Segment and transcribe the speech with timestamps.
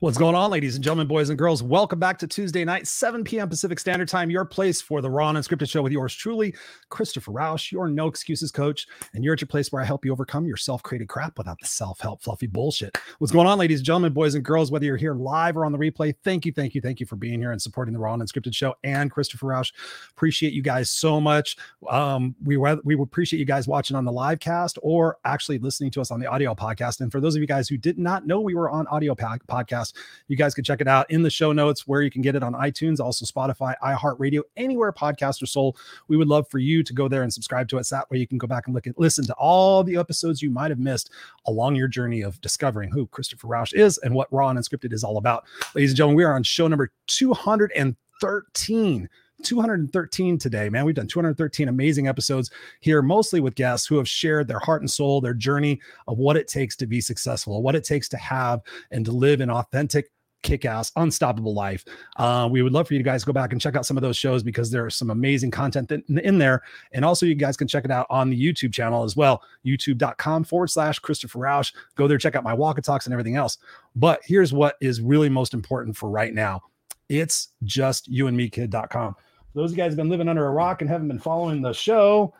[0.00, 1.60] What's going on, ladies and gentlemen, boys and girls?
[1.60, 3.48] Welcome back to Tuesday night, 7 p.m.
[3.48, 6.54] Pacific Standard Time, your place for the Raw and Unscripted Show with yours truly,
[6.88, 8.86] Christopher Rausch, your no excuses coach.
[9.12, 11.58] And you're at your place where I help you overcome your self created crap without
[11.60, 12.96] the self help fluffy bullshit.
[13.18, 15.72] What's going on, ladies and gentlemen, boys and girls, whether you're here live or on
[15.72, 18.14] the replay, thank you, thank you, thank you for being here and supporting the Raw
[18.14, 19.72] and Unscripted Show and Christopher Rausch.
[20.12, 21.56] Appreciate you guys so much.
[21.90, 26.00] Um, we, we appreciate you guys watching on the live cast or actually listening to
[26.00, 27.00] us on the audio podcast.
[27.00, 29.88] And for those of you guys who did not know we were on audio podcast,
[30.28, 32.42] you guys can check it out in the show notes where you can get it
[32.42, 35.76] on iTunes, also Spotify, iHeartRadio, anywhere podcasts are sold.
[36.08, 37.90] We would love for you to go there and subscribe to us.
[37.90, 40.50] That way you can go back and look at listen to all the episodes you
[40.50, 41.10] might have missed
[41.46, 45.04] along your journey of discovering who Christopher Rausch is and what Raw and Unscripted is
[45.04, 45.44] all about.
[45.74, 49.08] Ladies and gentlemen, we are on show number 213.
[49.42, 50.84] 213 today, man.
[50.84, 52.50] We've done 213 amazing episodes
[52.80, 56.36] here, mostly with guests who have shared their heart and soul, their journey of what
[56.36, 60.10] it takes to be successful, what it takes to have and to live an authentic,
[60.42, 61.84] kick-ass unstoppable life.
[62.16, 64.02] Uh, we would love for you guys to go back and check out some of
[64.02, 66.62] those shows because there's some amazing content in, in there.
[66.92, 70.44] And also you guys can check it out on the youtube channel as well youtube.com
[70.44, 73.58] forward slash christopher rausch go there check out my walk talks and everything else.
[73.96, 76.62] But here's what is really most important for right now.
[77.08, 79.16] It's just you and me kid.com
[79.54, 82.34] those guys have been living under a rock and haven't been following the show.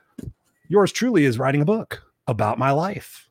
[0.69, 3.28] Yours truly is writing a book about my life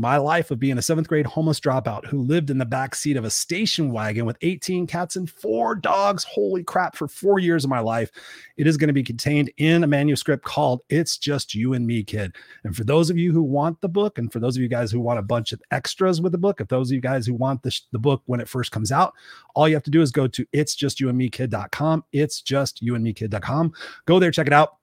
[0.00, 3.16] my life of being a seventh grade homeless dropout who lived in the back seat
[3.16, 6.24] of a station wagon with 18 cats and four dogs.
[6.24, 8.10] Holy crap, for four years of my life.
[8.56, 12.02] It is going to be contained in a manuscript called It's Just You and Me,
[12.02, 12.34] Kid.
[12.64, 14.90] And for those of you who want the book, and for those of you guys
[14.90, 17.34] who want a bunch of extras with the book, if those of you guys who
[17.34, 19.12] want the, the book when it first comes out,
[19.54, 22.04] all you have to do is go to it's just you and me kid.com.
[22.12, 23.72] It's just you and me kid.com.
[24.06, 24.79] Go there, check it out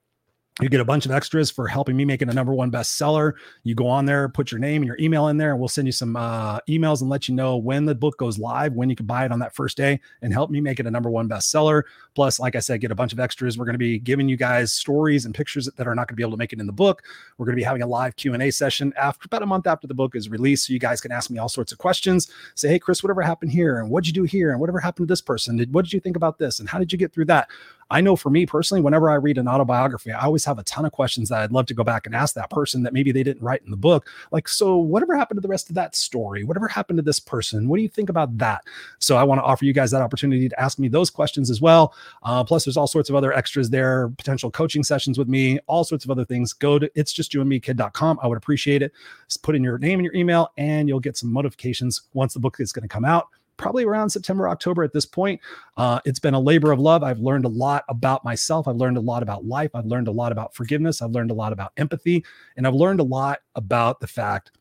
[0.61, 3.33] you get a bunch of extras for helping me make it a number one bestseller.
[3.63, 5.87] You go on there, put your name and your email in there, and we'll send
[5.87, 8.95] you some uh, emails and let you know when the book goes live, when you
[8.95, 11.29] can buy it on that first day, and help me make it a number one
[11.29, 11.83] bestseller.
[12.15, 13.55] Plus, like I said, get a bunch of extras.
[13.55, 16.15] We're going to be giving you guys stories and pictures that are not going to
[16.15, 17.03] be able to make it in the book.
[17.37, 19.67] We're going to be having a live Q and A session after about a month
[19.67, 22.31] after the book is released, so you guys can ask me all sorts of questions.
[22.55, 25.11] Say, hey, Chris, whatever happened here, and what'd you do here, and whatever happened to
[25.11, 25.57] this person?
[25.57, 27.47] Did what did you think about this, and how did you get through that?
[27.89, 30.85] I know for me personally, whenever I read an autobiography, I always have a ton
[30.85, 33.23] of questions that I'd love to go back and ask that person that maybe they
[33.23, 34.09] didn't write in the book.
[34.31, 36.43] Like, so whatever happened to the rest of that story?
[36.43, 37.67] Whatever happened to this person?
[37.67, 38.63] What do you think about that?
[38.99, 41.61] So I want to offer you guys that opportunity to ask me those questions as
[41.61, 41.93] well.
[42.23, 45.83] Uh, plus, there's all sorts of other extras there, potential coaching sessions with me, all
[45.83, 46.53] sorts of other things.
[46.53, 48.19] Go to it's just you and me kid.com.
[48.21, 48.91] I would appreciate it.
[49.27, 52.39] Just put in your name and your email, and you'll get some notifications once the
[52.39, 55.41] book is going to come out probably around September, October at this point.
[55.75, 57.03] Uh, it's been a labor of love.
[57.03, 58.67] I've learned a lot about myself.
[58.67, 59.71] I've learned a lot about life.
[59.73, 61.01] I've learned a lot about forgiveness.
[61.01, 62.23] I've learned a lot about empathy.
[62.55, 64.51] And I've learned a lot about the fact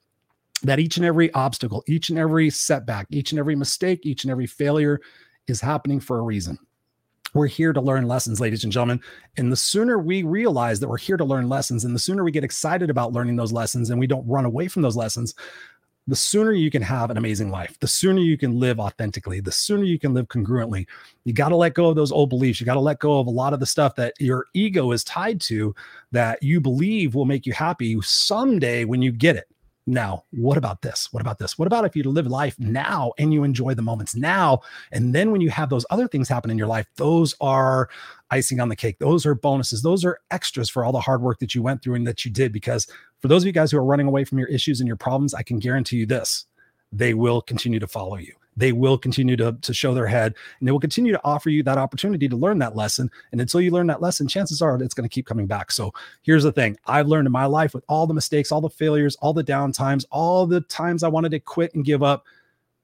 [0.62, 4.30] that each and every obstacle, each and every setback, each and every mistake, each and
[4.30, 5.00] every failure
[5.46, 6.58] is happening for a reason.
[7.34, 9.00] We're here to learn lessons, ladies and gentlemen.
[9.36, 12.30] And the sooner we realize that we're here to learn lessons, and the sooner we
[12.30, 15.34] get excited about learning those lessons and we don't run away from those lessons,
[16.08, 19.50] the sooner you can have an amazing life, the sooner you can live authentically, the
[19.50, 20.86] sooner you can live congruently.
[21.24, 22.60] You got to let go of those old beliefs.
[22.60, 25.02] You got to let go of a lot of the stuff that your ego is
[25.02, 25.74] tied to
[26.12, 29.48] that you believe will make you happy someday when you get it.
[29.88, 31.12] Now, what about this?
[31.12, 31.56] What about this?
[31.56, 34.60] What about if you live life now and you enjoy the moments now?
[34.90, 37.88] And then when you have those other things happen in your life, those are
[38.32, 38.98] icing on the cake.
[38.98, 39.82] Those are bonuses.
[39.82, 42.32] Those are extras for all the hard work that you went through and that you
[42.32, 42.52] did.
[42.52, 42.88] Because
[43.20, 45.34] for those of you guys who are running away from your issues and your problems,
[45.34, 46.46] I can guarantee you this
[46.92, 50.66] they will continue to follow you they will continue to, to show their head and
[50.66, 53.10] they will continue to offer you that opportunity to learn that lesson.
[53.32, 55.70] And until you learn that lesson, chances are it's going to keep coming back.
[55.70, 55.92] So
[56.22, 59.16] here's the thing I've learned in my life with all the mistakes, all the failures,
[59.16, 62.24] all the downtimes, all the times I wanted to quit and give up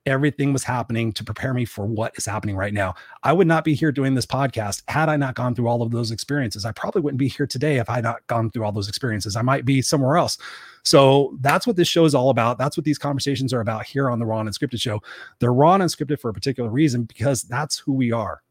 [0.06, 2.94] everything was happening to prepare me for what is happening right now.
[3.22, 5.90] I would not be here doing this podcast had I not gone through all of
[5.90, 6.64] those experiences.
[6.64, 9.36] I probably wouldn't be here today if I had not gone through all those experiences.
[9.36, 10.38] I might be somewhere else.
[10.82, 12.58] So that's what this show is all about.
[12.58, 15.00] That's what these conversations are about here on the Raw and Scripted show.
[15.38, 18.42] They're raw and scripted for a particular reason because that's who we are.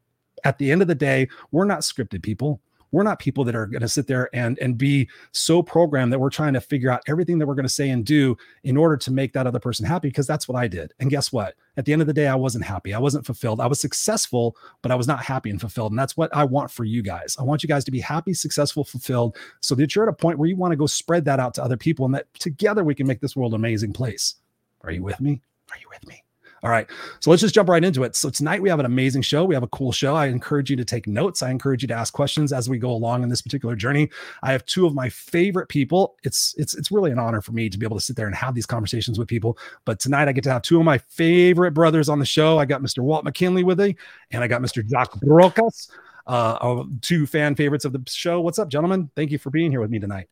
[0.44, 2.62] At the end of the day, we're not scripted people.
[2.92, 6.20] We're not people that are going to sit there and and be so programmed that
[6.20, 8.98] we're trying to figure out everything that we're going to say and do in order
[8.98, 10.94] to make that other person happy because that's what I did.
[11.00, 11.56] And guess what?
[11.78, 12.94] At the end of the day, I wasn't happy.
[12.94, 13.62] I wasn't fulfilled.
[13.62, 15.92] I was successful, but I was not happy and fulfilled.
[15.92, 17.38] And that's what I want for you guys.
[17.40, 20.38] I want you guys to be happy, successful, fulfilled, so that you're at a point
[20.38, 22.96] where you want to go spread that out to other people and that together we
[22.96, 24.36] can make this world an amazing place.
[24.82, 25.42] Are you with me?
[25.72, 26.24] Are you with me?
[26.63, 26.88] All right.
[27.22, 28.16] So let's just jump right into it.
[28.16, 29.44] So tonight we have an amazing show.
[29.44, 30.16] We have a cool show.
[30.16, 31.42] I encourage you to take notes.
[31.42, 34.12] I encourage you to ask questions as we go along in this particular journey.
[34.44, 36.18] I have two of my favorite people.
[36.24, 38.36] It's it's it's really an honor for me to be able to sit there and
[38.36, 39.58] have these conversations with people.
[39.86, 42.60] But tonight I get to have two of my favorite brothers on the show.
[42.60, 43.00] I got Mr.
[43.00, 43.96] Walt McKinley with me,
[44.30, 44.88] and I got Mr.
[44.88, 45.90] Jock Brocas,
[46.28, 48.40] uh, two fan favorites of the show.
[48.40, 49.10] What's up, gentlemen?
[49.16, 50.28] Thank you for being here with me tonight.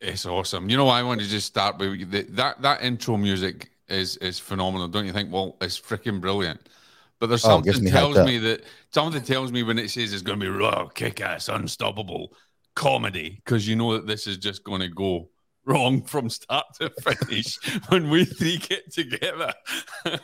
[0.00, 0.68] It's awesome.
[0.68, 4.88] You know, I want to just start with that that intro music is is phenomenal,
[4.88, 5.32] don't you think?
[5.32, 6.68] Well, it's freaking brilliant.
[7.18, 10.12] But there's Oh, something gets me tells me that something tells me when it says
[10.12, 12.34] it's going to be raw, kick-ass, unstoppable
[12.74, 15.30] comedy, because you know that this is just going to go
[15.64, 19.52] wrong from start to finish when we three get together.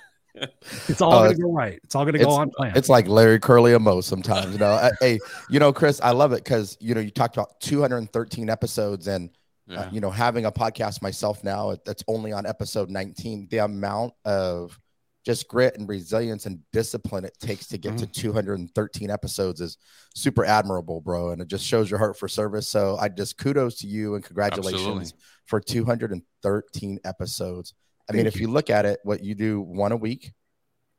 [0.89, 1.79] It's all Oh, gonna go right.
[1.85, 2.73] It's all going to go on plan.
[2.75, 4.73] It's like Larry Curly and Moe sometimes, you know.
[4.73, 5.19] I- hey,
[5.51, 9.29] you know, Chris, I love it because you know you talked about 213 episodes and
[9.71, 13.49] uh, you know having a podcast myself now that's only on episode 19.
[13.51, 14.79] The amount of
[15.25, 19.79] just grit and resilience and discipline it takes to get to 213 episodes is
[20.15, 21.31] super admirable, bro.
[21.31, 22.69] And it just shows your heart for service.
[22.69, 25.13] So I just kudos to you and congratulations Absolutely.
[25.47, 27.75] for 213 episodes.
[28.11, 30.33] I mean, Thank if you look at it, what you do one a week.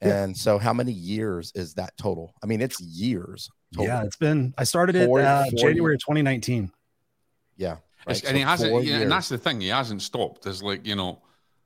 [0.02, 0.24] Yeah.
[0.24, 2.34] And so, how many years is that total?
[2.44, 3.50] I mean, it's years.
[3.74, 3.88] Total.
[3.88, 4.54] yeah, it's been.
[4.58, 6.72] I started it uh, January 2019.
[7.56, 7.78] yeah.
[8.08, 8.24] It's- right?
[8.24, 10.44] and So he hasn't, four yeah, and that's the thing, he hasn't stopped.
[10.44, 11.22] There's like, you know,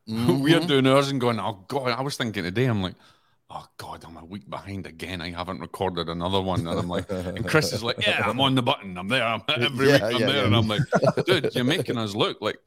[0.10, 0.39] Mhm.
[0.42, 2.95] we're doing ours and going, oh God, I was thinking today, I'm like,
[3.50, 5.22] oh God, I'm a week behind again.
[5.22, 6.68] I haven't recorded another one.
[6.68, 8.98] And I'm like, and Chris is like, yeah, I'm on the button.
[8.98, 9.24] I'm there.
[9.25, 10.36] I'm, every Yeah, week I'm yeah, there.
[10.38, 10.44] yeah.
[10.45, 10.81] And I'm like,
[11.25, 12.57] dude, you're making us look like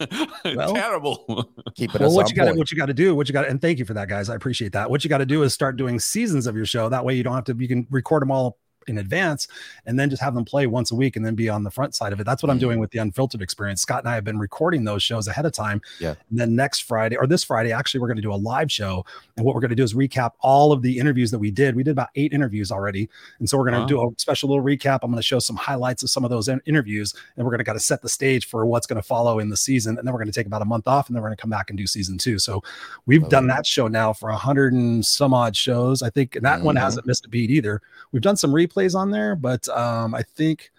[0.44, 1.48] Well- terrible.
[1.74, 2.58] keeping Well, us what on you got to point.
[2.58, 4.28] what you got to do, what you got and thank you for that, guys.
[4.28, 4.90] I appreciate that.
[4.90, 6.88] What you got to do is start doing seasons of your show.
[6.88, 7.56] That way, you don't have to.
[7.58, 8.58] You can record them all
[8.88, 9.48] in advance
[9.86, 11.94] and then just have them play once a week and then be on the front
[11.94, 12.24] side of it.
[12.24, 12.66] That's what I'm Mm-hmm.
[12.66, 13.82] doing with the unfiltered experience.
[13.82, 15.80] Scott and I have been recording those shows ahead of time.
[16.00, 16.14] Yeah.
[16.30, 19.04] And then next Friday or this Friday, actually, we're going to do a live show.
[19.36, 21.74] And what we're going to do is recap all of the interviews that we did.
[21.76, 23.08] We did about eight interviews already.
[23.38, 24.02] And so we're going to Wow.
[24.06, 25.00] do a special little recap.
[25.02, 27.58] I'm going to show some highlights of some of those in- interviews and we're going
[27.58, 29.98] to kind of set the stage for what's going to follow in the season.
[29.98, 31.40] And then we're going to take about a month off and then we're going to
[31.42, 32.38] come back and do season two.
[32.38, 32.62] So
[33.06, 33.48] we've Love done it.
[33.48, 36.02] that show now for a hundred and some odd shows.
[36.02, 36.80] I think and that one Mhm.
[36.80, 37.82] hasn't missed a beat either.
[38.12, 40.70] We've done some replays on there, but um, I think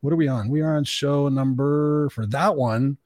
[0.00, 0.48] what are we on?
[0.48, 2.96] We are on show number for that one.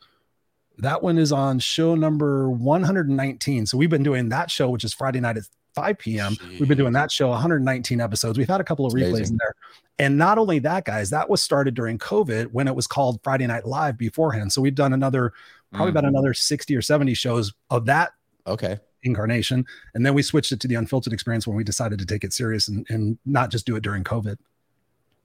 [0.78, 3.66] That one is on show number 119.
[3.66, 5.44] So we've been doing that show, which is Friday night at
[5.74, 6.36] 5 p.m.
[6.58, 8.38] We've been doing that show 119 episodes.
[8.38, 9.26] We've had a couple of replays amazing.
[9.34, 9.54] in there.
[9.98, 13.46] And not only that, guys, that was started during COVID when it was called Friday
[13.46, 14.52] Night Live beforehand.
[14.52, 15.32] So we've done another,
[15.72, 15.94] probably Mm.
[15.98, 18.12] about another 60 or 70 shows of that
[18.46, 18.78] Okay.
[19.04, 19.64] Incarnation.
[19.94, 22.32] And then we switched it to the unfiltered experience when we decided to take it
[22.32, 24.36] serious and, and not just do it during COVID.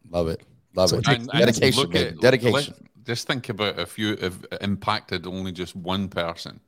[0.10, 0.42] Love it.
[0.76, 1.00] Love So it.
[1.00, 2.74] it takes- And- and Dedication, look at- Dedication.
[2.78, 6.60] let- just think about if you have impacted only just one person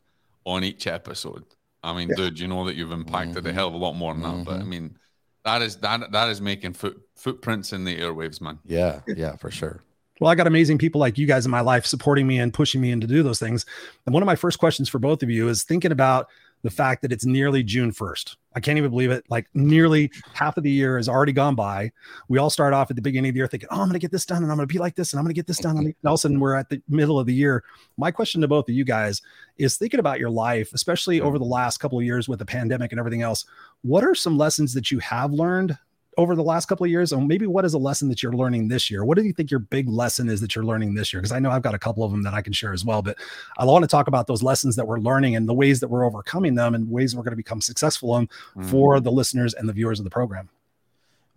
[0.45, 1.43] on each episode.
[1.83, 3.53] I mean, dude, you know that you've impacted a Mhm.
[3.53, 4.45] hell of a lot more than that.
[4.45, 4.67] But I Mhm.
[4.67, 4.97] mean,
[5.45, 8.59] that is that that is making foot footprints in the airwaves, man.
[8.65, 9.01] Yeah.
[9.07, 9.81] Yeah, for sure.
[10.19, 12.79] Well, I got amazing people like you guys in my life supporting me and pushing
[12.81, 13.65] me in to do those things.
[14.05, 16.27] And one of my first questions for both of you is thinking about
[16.63, 18.35] the fact that it's nearly June 1st.
[18.53, 19.23] I can't even believe it.
[19.29, 21.91] Like nearly half of the year has already gone by.
[22.27, 23.99] We all start off at the beginning of the year thinking, oh, I'm going to
[23.99, 25.47] get this done and I'm going to be like this and I'm going to get
[25.47, 25.77] this done.
[25.77, 27.63] And all of a sudden we're at the middle of the year.
[27.97, 29.21] My question to both of you guys
[29.57, 32.91] is thinking about your life, especially over the last couple of years with the pandemic
[32.91, 33.45] and everything else.
[33.83, 35.77] What are some lessons that you have learned
[36.17, 38.67] over the last couple of years and maybe what is a lesson that you're learning
[38.67, 41.21] this year what do you think your big lesson is that you're learning this year
[41.21, 43.01] because i know i've got a couple of them that i can share as well
[43.01, 43.17] but
[43.57, 46.05] i want to talk about those lessons that we're learning and the ways that we're
[46.05, 48.27] overcoming them and ways we're going to become successful in
[48.57, 48.69] Mm.
[48.69, 50.49] for the listeners and the viewers of the program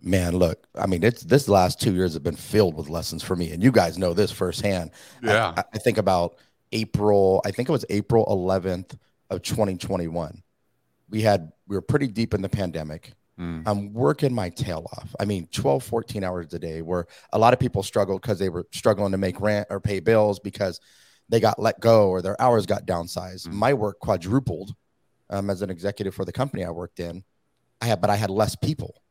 [0.01, 3.35] Man, look, I mean, it's this last two years have been filled with lessons for
[3.35, 3.51] me.
[3.51, 4.91] And you guys know this firsthand.
[5.23, 5.53] Yeah.
[5.57, 6.35] I, I think about
[6.73, 8.95] April, I think it was April 11th
[9.31, 10.43] of 2021.
[11.09, 13.13] We had, we were pretty deep in the pandemic.
[13.39, 13.63] Mm.
[13.65, 15.13] I'm working my tail off.
[15.19, 18.49] I mean, 12, 14 hours a day, where a lot of people struggled because they
[18.49, 20.79] were struggling to make rent or pay bills because
[21.27, 23.47] they got let go or their hours got downsized.
[23.47, 23.53] Mm.
[23.53, 24.73] My work quadrupled
[25.29, 27.23] um, as an executive for the company I worked in.
[27.81, 29.01] I had, but I had less people.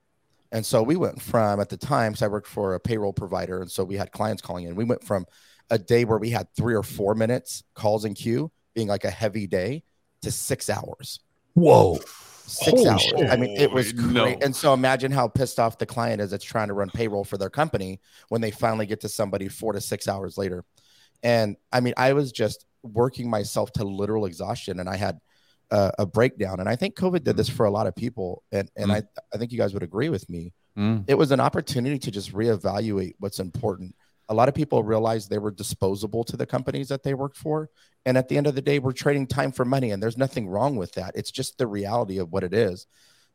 [0.52, 3.60] And so we went from at the time, so I worked for a payroll provider.
[3.60, 4.76] And so we had clients calling in.
[4.76, 5.26] We went from
[5.68, 9.10] a day where we had three or four minutes calls in queue being like a
[9.10, 9.82] heavy day
[10.22, 11.20] to six hours.
[11.54, 11.98] whoa
[12.46, 13.02] Six Holy hours.
[13.02, 13.30] shit.
[13.30, 14.12] I mean, it was great.
[14.12, 14.24] no.
[14.42, 17.38] And so imagine how pissed off the client is that's trying to run payroll for
[17.38, 20.64] their company when they finally get to somebody four to six hours later.
[21.22, 25.18] And I mean, I was just working myself to literal exhaustion and I had
[25.70, 26.60] uh, a breakdown.
[26.60, 28.42] And I think COVID did this for a lot of people.
[28.52, 28.94] And, and Mm.
[28.96, 30.52] I, I think you guys would agree with me.
[30.76, 31.04] Mm.
[31.08, 33.94] It was an opportunity to just reevaluate what's important.
[34.28, 37.70] A lot of people realized they were disposable to the companies that they worked for.
[38.06, 39.90] And at the end of the day, we're trading time for money.
[39.90, 41.12] And there's nothing wrong with that.
[41.14, 42.86] It's just the reality of what it is.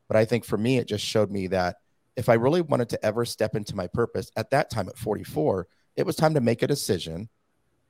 [0.07, 1.77] But I think for me, it just showed me that
[2.15, 5.67] if I really wanted to ever step into my purpose at that time at 44,
[5.95, 7.29] it was time to make a decision,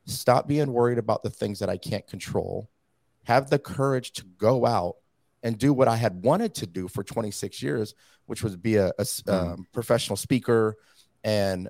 [0.06, 2.70] stop being worried about the things that I can't control,
[3.24, 4.96] have the courage to go out
[5.44, 7.94] and do what I had wanted to do for 26 years,
[8.26, 10.76] which was be a, a s- um, professional speaker
[11.24, 11.70] and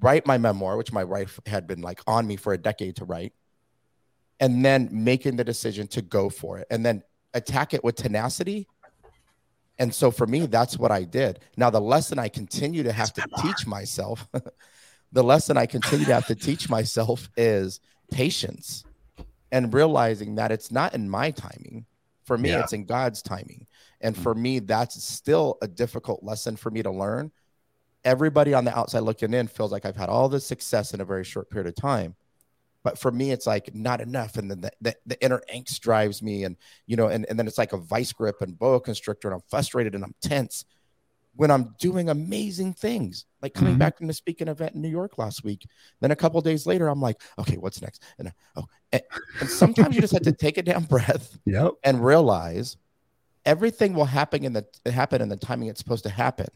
[0.00, 3.04] write my memoir, which my wife had been like on me for a decade to
[3.04, 3.32] write,
[4.40, 7.02] and then making the decision to go for it and then
[7.34, 8.66] attack it with tenacity.
[9.78, 11.40] And so for me, that's what I did.
[11.56, 14.28] Now, the lesson I continue to have to teach myself,
[15.12, 18.84] the lesson I continue to have to teach myself is patience
[19.50, 21.86] and realizing that it's not in my timing.
[22.24, 22.60] For me, Yeah.
[22.60, 23.66] it's in God's timing.
[24.00, 24.22] And mm.
[24.22, 27.32] for me, that's still a difficult lesson for me to learn.
[28.04, 31.04] Everybody on the outside looking in feels like I've had all this success in a
[31.04, 32.14] very short period of time.
[32.84, 34.36] But for me, it's like not enough.
[34.36, 36.44] And then the, the, the inner angst drives me.
[36.44, 39.28] And, you know, and, and then it's like a vice grip and boa constrictor.
[39.28, 40.64] And I'm frustrated and I'm tense
[41.34, 43.78] when I'm doing amazing things, like coming Mhm.
[43.78, 45.66] back from the speaking event in New York last week.
[46.00, 48.02] Then a couple days later, I'm like, okay, what's next?
[48.18, 49.02] And uh, oh, and,
[49.40, 51.72] and sometimes you just have to take a damn breath Yep.
[51.84, 52.76] and realize
[53.46, 56.48] everything will happen in the happen in the timing it's supposed to happen.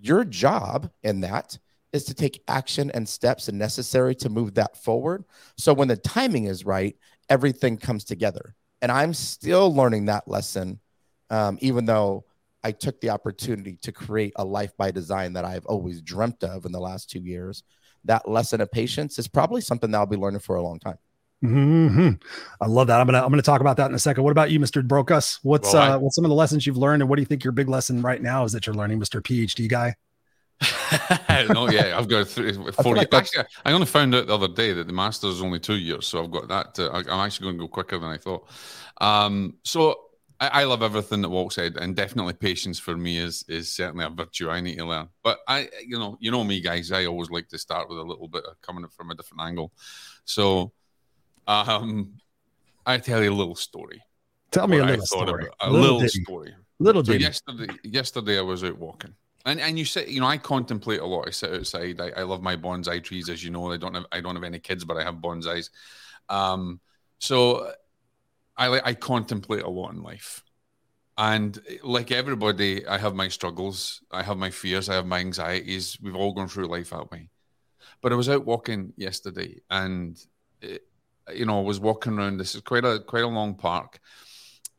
[0.00, 1.58] Your job in that
[1.92, 5.24] is to take action and steps and necessary to move that forward.
[5.56, 6.96] So when the timing is right,
[7.28, 8.54] everything comes together.
[8.82, 10.80] And I'm still learning that lesson,
[11.30, 12.24] um, even though
[12.62, 16.66] I took the opportunity to create a life by design that I've always dreamt of
[16.66, 17.62] in the last two years.
[18.04, 20.98] That lesson of patience is probably something that I'll be learning for a long time.
[21.40, 22.10] hmm
[22.60, 23.00] I love that.
[23.00, 24.24] I'm gonna I'm gonna talk about that in a second.
[24.24, 24.82] What about you, Mr.
[24.82, 25.38] Brocas?
[25.42, 27.26] What's Well, I- uh what's some of the lessons you've learned, and what do you
[27.26, 29.20] think your big lesson right now is that you're learning, Mr.
[29.22, 29.94] PhD guy?
[31.52, 33.06] no, yeah, I've got three, four feel years.
[33.12, 35.76] like Actually, I only found out the other day that the master's is only two
[35.76, 36.74] years, so I've got that.
[36.74, 38.48] To, I, I'm actually going to go quicker than I thought.
[39.00, 39.96] Um, so
[40.40, 44.04] I, I love everything that Walt said, and definitely patience for me is is certainly
[44.04, 45.08] a virtue I need to learn.
[45.22, 46.92] But I, you know, you know me, guys.
[46.92, 49.72] I always like to start with a little bit of coming from a different angle.
[50.24, 50.72] So,
[51.46, 52.14] um,
[52.84, 54.02] I tell you a little story.
[54.50, 55.46] Tell me a little story.
[55.60, 56.22] A little, ditty.
[56.22, 56.54] story.
[56.78, 59.14] Little So yesterday, yesterday I was out walking,
[59.44, 61.28] and and you say, you know, I contemplate a lot.
[61.28, 62.00] I sit outside.
[62.00, 63.72] I, I love my bonsai trees, as you know.
[63.72, 65.70] I don't have I don't have any kids, but I have bonsais.
[66.28, 66.80] Um,
[67.18, 67.72] so
[68.56, 70.42] I I contemplate a lot in life,
[71.16, 74.02] and like everybody, I have my struggles.
[74.10, 74.88] I have my fears.
[74.88, 75.98] I have my anxieties.
[76.02, 77.30] We've all gone through life that way.
[78.02, 80.20] But I was out walking yesterday, and
[80.60, 80.84] it,
[81.32, 82.38] you know, I was walking around.
[82.38, 84.00] This is quite a quite a long park,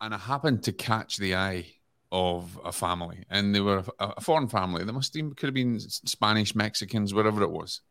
[0.01, 1.66] and I happened to catch the eye
[2.12, 4.84] of a family, and they were a, a foreign family.
[4.84, 7.82] They must have could have been Spanish, Mexicans, whatever it was.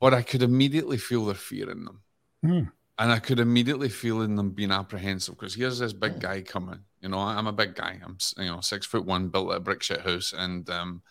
[0.00, 2.02] But I could immediately feel their fear in them,
[2.42, 2.62] Hmm.
[2.98, 6.80] and I could immediately feel in them being apprehensive because here's this big guy coming.
[7.00, 8.00] You know, I'm a big guy.
[8.04, 11.02] I'm you know six foot one, built a brick shit house, and um,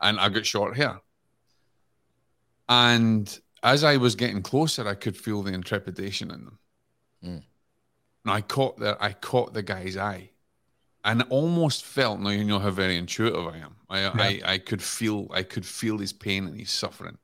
[0.00, 1.00] and I got short hair.
[2.68, 6.58] And as I was getting closer, I could feel the intrepidation in them.
[7.24, 7.42] Mm.
[8.24, 10.30] And I caught the I caught the guy's eye,
[11.06, 12.20] and almost felt.
[12.20, 13.76] Now you know how very intuitive I am.
[13.88, 17.16] I, I I could feel I could feel his pain and his suffering.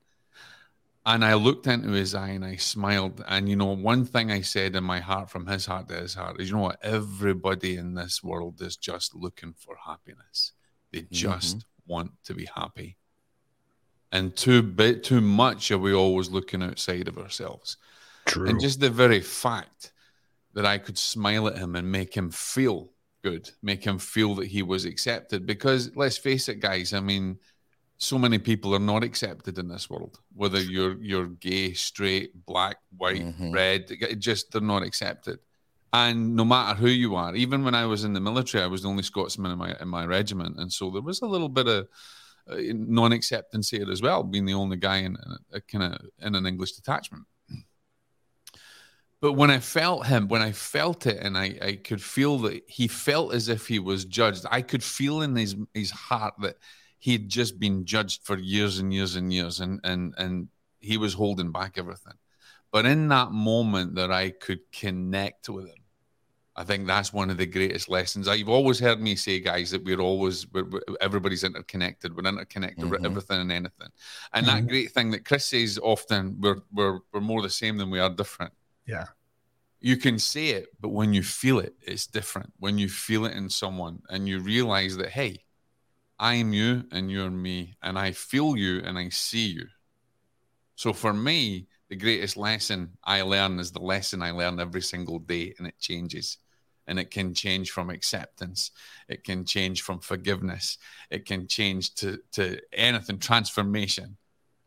[1.05, 3.25] And I looked into his eye and I smiled.
[3.27, 6.15] And you know, one thing I said in my heart, from his heart to his
[6.15, 6.79] heart, is, you know what?
[6.81, 10.53] Everybody in this world is just looking for happiness.
[10.93, 11.15] They mm-hmm.
[11.15, 12.99] just want to be happy.
[14.13, 17.79] And too bit too much are we always looking outside of ourselves.
[18.27, 18.49] True.
[18.49, 19.93] And just the very fact
[20.55, 22.92] that I could smile at him and make him feel
[23.23, 25.47] good, make him feel that he was accepted.
[25.47, 27.39] Because let's face it, guys, I mean,
[27.99, 32.79] so many people are not accepted in this world, whether you're you're gay, straight, black,
[32.97, 33.55] white, Mhm.
[33.55, 35.39] red, it just they're not accepted.
[35.93, 38.83] And no matter who you are, even when I was in the military, I was
[38.83, 41.69] the only Scotsman in my in my regiment, and so there was a little bit
[41.69, 41.89] of
[42.51, 45.17] uh, non-acceptance here as well, being the only guy in
[45.53, 47.25] a, kind of in an English detachment.
[49.23, 52.69] But when I felt him, when I felt it, and I, I could feel that
[52.69, 56.57] he felt as if he was judged, I could feel in his his heart that
[56.99, 60.49] he'd just been judged for years and years and years, and and and
[60.81, 62.15] he was holding back everything.
[62.73, 65.85] But in that moment that I could connect with him,
[66.57, 68.27] I think that's one of the greatest lessons.
[68.27, 70.69] You've always heard me say, guys, that we're always we're,
[71.01, 72.17] everybody's interconnected.
[72.17, 73.07] We're interconnected with Mhm.
[73.07, 73.91] everything and anything.
[74.33, 74.51] And Mhm.
[74.53, 78.01] that great thing that Chris says often, we're we're we're more the same than we
[78.01, 78.53] are different.
[78.87, 79.07] Yeah.
[79.81, 82.53] You can say it, but when you feel it, it's different.
[82.59, 85.45] When you feel it in someone and you realize that, hey,
[86.19, 89.67] I'm you and you're me, and I feel you and I see you.
[90.77, 95.19] So for me, the greatest lesson I learn is the lesson I learn every single
[95.19, 96.39] day, and it changes.
[96.87, 98.73] And it can change from acceptance,
[99.09, 100.79] it can change from forgiveness,
[101.11, 104.17] it can change to, to anything, transformation.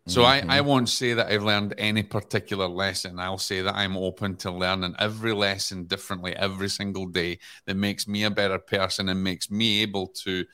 [0.07, 3.17] So I, I won't say that I've learned any particular lesson.
[3.17, 8.07] I'll say that I'm open to learning every lesson differently every single day that makes
[8.07, 10.45] me a better person and makes me able to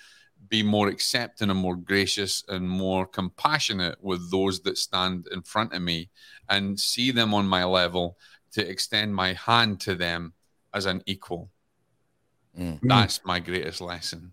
[0.48, 5.74] be more accepting and more gracious and more compassionate with those that stand in front
[5.74, 6.10] of me
[6.50, 8.18] and see them on my level
[8.54, 10.34] to extend my hand to them
[10.74, 11.50] as an equal.
[12.58, 12.80] Mm.
[12.84, 14.32] That's my greatest lesson.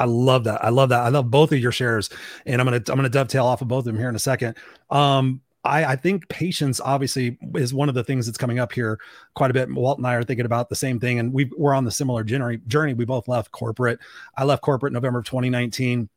[0.00, 0.64] I love that.
[0.64, 1.02] I love that.
[1.02, 2.08] I love both of your shares,
[2.46, 4.56] and I'm gonna I'm gonna dovetail off of both of them here in a second.
[4.88, 8.98] Um, I, I think patience obviously is one of the things that's coming up here
[9.34, 9.70] quite a bit.
[9.70, 12.24] Walt and I are thinking about the same thing, and we we're on the similar
[12.24, 12.60] journey.
[12.66, 12.94] Journey.
[12.94, 13.98] We both left corporate.
[14.36, 16.08] I left corporate November of 2019.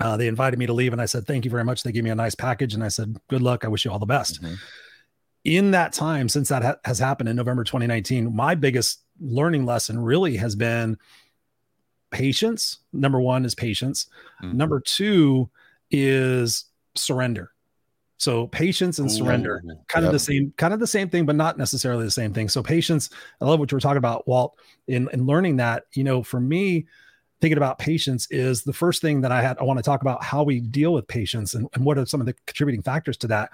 [0.00, 1.82] Uh, they invited me to leave, and I said thank you very much.
[1.82, 3.62] They gave me a nice package, and I said good luck.
[3.64, 4.42] I wish you all the best.
[4.42, 4.56] Mhm.
[5.44, 9.98] In that time, since that ha- has happened in November 2019, my biggest learning lesson
[9.98, 10.96] really has been
[12.12, 12.78] patience.
[12.92, 14.06] Number one is patience.
[14.42, 14.54] Mhm.
[14.54, 15.50] Number two
[15.90, 17.50] is surrender.
[18.18, 19.80] So patience and surrender, Ooh.
[19.88, 20.12] kind of Yep.
[20.12, 22.48] the same, kind of the same thing, but not necessarily the same thing.
[22.48, 26.04] So patience, I love what you were talking about, Walt, in, in learning that, you
[26.04, 26.86] know, for me,
[27.40, 29.58] thinking about patience is the first thing that I had.
[29.58, 32.20] I want to talk about how we deal with patience and, and what are some
[32.20, 33.50] of the contributing factors to that.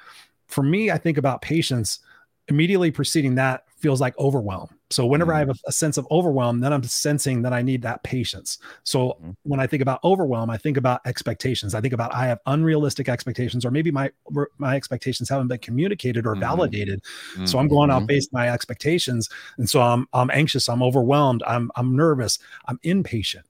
[0.49, 2.00] For me, I think about patience
[2.49, 4.69] immediately preceding that feels like overwhelm.
[4.90, 7.83] So whenever I have a, a sense of overwhelm, then I'm sensing that I need
[7.83, 8.59] that patience.
[8.85, 9.35] So Mhm.
[9.45, 11.75] when I think about overwhelm, I think about expectations.
[11.75, 14.11] I think about I have unrealistic expectations, or maybe my
[14.59, 16.40] my expectations haven't been communicated or Mhm.
[16.40, 17.00] validated.
[17.45, 17.90] So I'm going Mhm.
[17.90, 19.28] off based my expectations,
[19.59, 23.47] and so I'm I'm anxious, I'm overwhelmed, I'm I'm nervous, I'm impatient.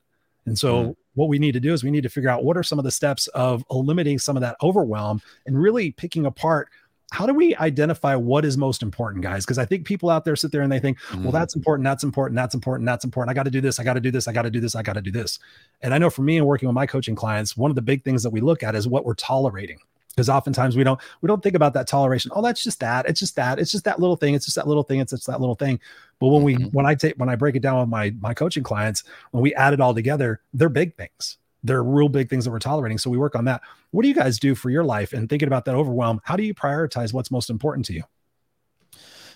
[0.46, 0.94] And so Mhm.
[1.14, 2.84] what we need to do is we need to figure out what are some of
[2.84, 6.68] the steps of eliminating some of that overwhelm and really picking apart
[7.10, 9.44] how do we identify what is most important guys?
[9.44, 11.32] Because i think people out there sit there and they think well Mhm.
[11.32, 13.30] that's important that's important that's important that's important.
[13.30, 14.74] I got to do this i got to do this i got to do this
[14.76, 15.38] i got to do this.
[15.82, 18.04] And i know for me and working with my coaching clients one of the big
[18.04, 19.78] things that we look at is what we're tolerating.
[20.10, 23.20] Because oftentimes we don't we don't think about that toleration oh that's just that it's
[23.20, 25.40] just that it's just that little thing it's just that little thing it's just that
[25.40, 25.78] little thing.
[26.18, 26.72] But when we Mhm.
[26.74, 29.54] when i take when i break it down with my my coaching clients when we
[29.54, 33.10] add it all together they're big things they're real big things that we're tolerating so
[33.10, 35.64] we work on that what do you guys do for your life and thinking about
[35.64, 38.02] that overwhelm how do you prioritize what's most important to you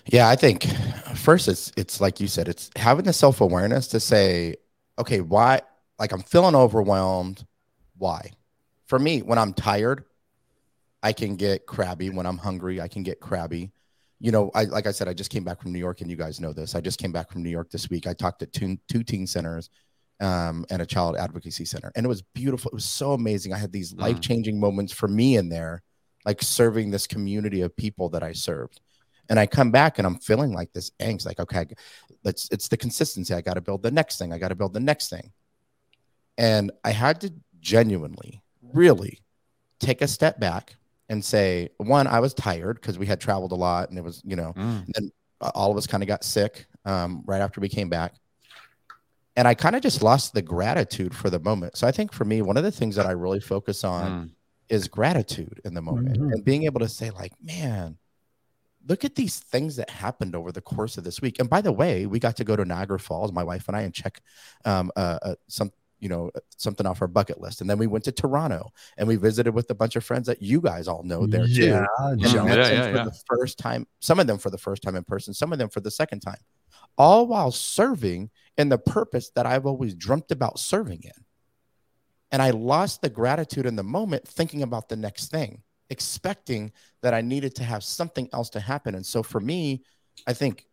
[0.05, 0.65] Yeah, I think
[1.15, 4.55] first it's it's like you said, it's having the self awareness to say,
[4.99, 5.61] okay, why?
[5.99, 7.45] Like I'm feeling overwhelmed.
[7.97, 8.31] Why?
[8.87, 10.03] For me, when I'm tired,
[11.01, 12.09] I can get crabby.
[12.09, 13.71] When I'm hungry, I can get crabby.
[14.19, 16.17] You know, I like I said, I just came back from New York, and you
[16.17, 16.75] guys know this.
[16.75, 18.05] I just came back from New York this week.
[18.07, 19.69] I talked at two, two teen centers
[20.19, 22.69] um, and a child advocacy center, and it was beautiful.
[22.69, 23.53] It was so amazing.
[23.53, 24.01] I had these Mm.
[24.01, 25.81] life changing moments for me in there,
[26.25, 28.79] like serving this community of people that I served
[29.29, 31.65] and I come back and I'm feeling like this angst, like, okay,
[32.23, 33.33] let's it's the consistency.
[33.33, 34.31] I got to build the next thing.
[34.33, 35.31] I got to build the next thing.
[36.37, 39.19] And I had to genuinely, really
[39.79, 40.75] take a step back
[41.09, 44.21] and say, one, I was tired because we had traveled a lot and it was,
[44.25, 44.85] you know, Mm.
[44.85, 45.11] and then
[45.53, 48.15] all of us kind of got sick um, right after we came back.
[49.35, 51.75] And I kind of just lost the gratitude for the moment.
[51.77, 54.29] So I think for me, one of the things that I really focus on Mm.
[54.69, 56.31] is gratitude in the moment Mhm.
[56.33, 57.97] and being able to say like man
[58.87, 61.71] look at these things that happened over the course of this week and by the
[61.71, 64.21] way we got to go to niagara falls my wife and i and check
[64.65, 68.03] um, uh, uh, some you know something off our bucket list and then we went
[68.05, 71.25] to toronto and we visited with a bunch of friends that you guys all know
[71.27, 73.03] there too yeah and Yeah, yeah, yeah, for yeah.
[73.05, 75.69] the first time some of them for the first time in person some of them
[75.69, 76.39] for the second time
[76.97, 81.25] all while serving in the purpose that i've always dreamt about serving in
[82.31, 86.71] and I lost the gratitude in the moment, thinking about the next thing, expecting
[87.03, 88.95] that I needed to have something else to happen.
[88.95, 89.83] And so for me,
[90.25, 90.65] I think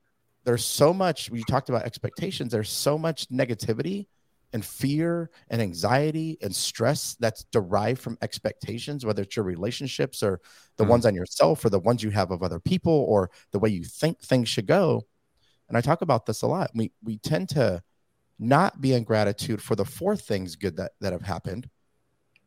[0.45, 4.07] there's so much, we talked about expectations, there's so much negativity
[4.55, 10.41] and fear and anxiety and stress that's derived from expectations, whether it's your relationships or
[10.79, 10.89] the Mhm.
[10.89, 13.85] ones on yourself or the ones you have of other people or the way you
[13.85, 15.07] think things should go.
[15.71, 16.73] And I talk about this a lot.
[16.75, 17.83] We we tend to
[18.39, 21.71] not be in gratitude for the four things good that, that have happened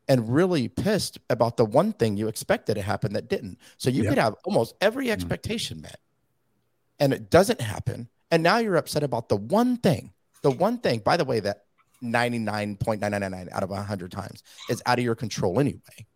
[0.08, 3.58] and really pissed about the one thing you expected to happen that didn't.
[3.78, 5.12] So you could have almost every Mm.
[5.12, 6.00] expectation met
[6.98, 8.08] and it doesn't happen.
[8.30, 11.64] And now you're upset about the one thing, the one thing, by the way, that
[12.02, 16.06] 99.999 out of 100 times is out of your control anyway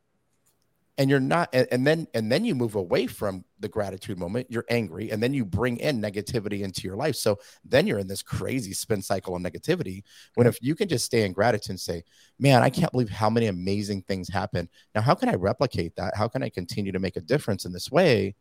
[0.99, 4.49] and you're not and, and, then and then you move away from the gratitude moment
[4.51, 7.15] you're angry and then you bring in negativity into your life.
[7.15, 10.03] So then you're in this crazy spin cycle of negativity
[10.35, 12.03] when if you can just stay in gratitude and say
[12.39, 14.69] man i can't believe how many amazing things happen.
[14.95, 16.17] Now how can i replicate that?
[16.17, 18.35] How can i continue to make a difference in this way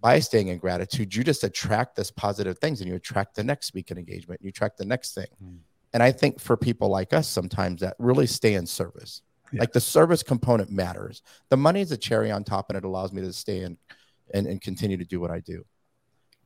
[0.00, 1.14] by staying in gratitude?
[1.14, 4.76] You just attract this positive things and you attract the next speaking engagement you attract
[4.76, 5.26] the next thing.
[5.42, 5.58] Mm.
[5.94, 9.22] and i think for people like us sometimes that really stay in service
[9.54, 9.60] yeah.
[9.60, 11.22] Like the service component matters.
[11.48, 13.76] The money is a cherry on top, and it allows me to stay in
[14.32, 15.64] and, and continue to do what I do.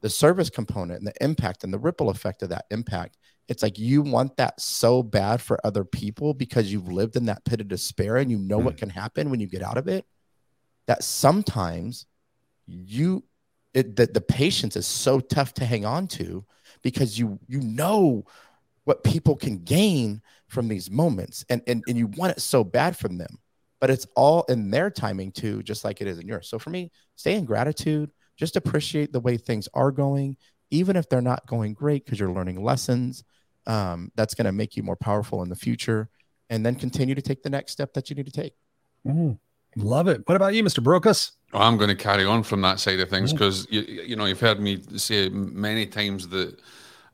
[0.01, 3.16] The service component and the impact and the ripple effect of that impact,
[3.49, 7.44] it's like you want that so bad for other people because you've lived in that
[7.44, 8.64] pit of despair and you know mm.
[8.64, 10.05] what can happen when you get out of it.
[10.87, 12.07] That sometimes
[12.66, 13.25] you
[13.75, 16.44] it, the, the patience is so tough to hang on to
[16.83, 18.25] because you you know
[18.88, 21.44] what people can gain from these moments.
[21.51, 23.38] And, and and you want it so bad from them
[23.81, 26.48] but it's all in their timing too just like it is in yours.
[26.48, 28.11] So for me stay in gratitude.
[28.37, 30.37] Just appreciate the way things are going
[30.70, 33.24] even if they're not going great because you're learning lessons
[33.66, 36.09] um, that's going to make you more powerful in the future.
[36.51, 38.55] And then continue to take the next step that you need to take.
[39.07, 39.38] Mm,
[39.77, 40.22] love it.
[40.27, 41.33] What about you mr brocas?
[41.53, 43.72] Well, i'm going to carry on from that side of things because mm.
[43.72, 46.59] you, you know you've heard me say many times that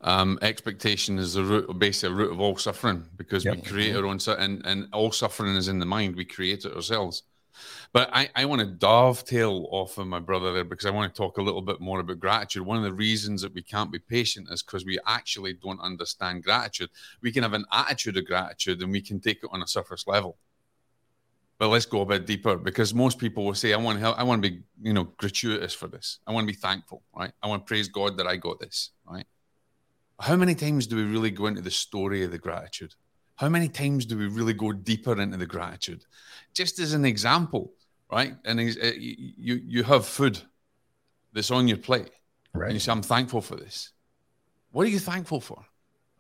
[0.04, 3.56] um, expectation is the root, basically root of all suffering because yep.
[3.56, 6.14] we create our own, and, and all suffering is in the mind.
[6.14, 7.22] We create it ourselves.
[7.94, 11.16] But I, I want to dovetail off of my brother there because I want to
[11.16, 12.66] talk a little bit more about gratitude.
[12.66, 16.44] One of the reasons that we can't be patient is because we actually don't understand
[16.44, 16.90] gratitude.
[17.22, 20.06] We can have an attitude of gratitude and we can take it on a surface
[20.06, 20.36] level.
[21.56, 24.18] But let's go a bit deeper because most people will say, I want to help,
[24.18, 26.18] I want to be, you know, gratuitous for this.
[26.26, 27.32] I want to be thankful, right?
[27.42, 29.24] I want to praise God that I got this, right?
[30.20, 32.94] How many times do we really go into the story of the gratitude?
[33.36, 36.04] How many times do we really go deeper into the gratitude?
[36.54, 37.72] Just as an example,
[38.10, 38.34] right?
[38.44, 40.40] And uh, you you have food
[41.32, 42.10] that's on your plate,
[42.52, 42.66] right?
[42.66, 43.90] And you say, "I'm thankful for this."
[44.70, 45.64] What are you thankful for,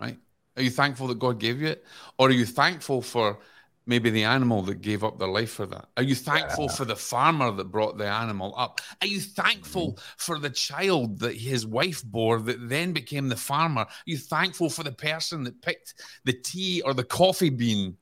[0.00, 0.18] right?
[0.56, 1.84] Are you thankful that God gave you it,
[2.18, 3.38] or are you thankful for
[3.86, 5.88] maybe the animal that gave up their life for that?
[5.96, 6.72] Are you thankful yeah.
[6.72, 8.80] for the farmer that brought the animal up?
[9.00, 10.14] Are you thankful mm-hmm.
[10.16, 13.82] for the child that his wife bore that then became the farmer?
[13.82, 15.94] Are you thankful for the person that picked
[16.24, 17.96] the tea or the coffee bean?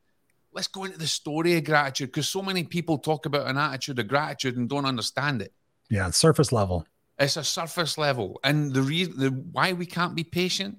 [0.53, 3.99] Let's go into the story of gratitude because so many people talk about an attitude
[3.99, 5.51] of gratitude and don't understand it.
[5.89, 6.85] Yeah, it's surface level.
[7.19, 8.39] It's a surface level.
[8.43, 10.77] And the reason the, why we can't be patient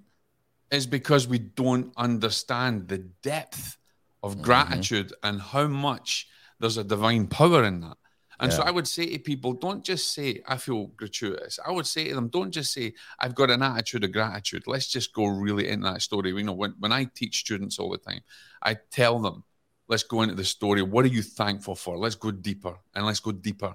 [0.70, 3.78] is because we don't understand the depth
[4.24, 4.42] of mm-hmm.
[4.42, 5.28] gratitude mm-hmm.
[5.28, 6.26] and how much
[6.58, 7.98] there's a divine power in that.
[8.40, 8.58] And yeah.
[8.58, 11.60] so I would say to people, don't just say, I feel gratuitous.
[11.64, 14.64] I would say to them, don't just say, I've got an attitude of gratitude.
[14.66, 16.30] Let's just go really into that story.
[16.30, 18.22] You know, when, when I teach students all the time,
[18.60, 19.44] I tell them,
[19.87, 20.82] let's go into the story.
[20.82, 21.96] What are you thankful for?
[21.96, 23.74] Let's go deeper and let's go deeper.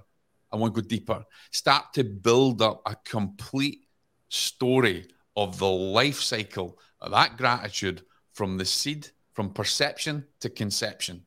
[0.51, 1.23] I want to go deeper.
[1.51, 3.85] Start to build up a complete
[4.27, 5.07] story
[5.37, 8.01] of the life cycle of that gratitude
[8.33, 9.07] from the seed
[9.39, 11.25] from perception to conception,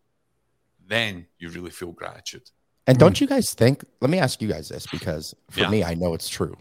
[0.86, 2.42] then you really feel gratitude.
[2.86, 3.86] And don't you guys think?
[4.02, 5.70] Let me ask you guys this because for yeah.
[5.70, 6.54] me, I know it's true.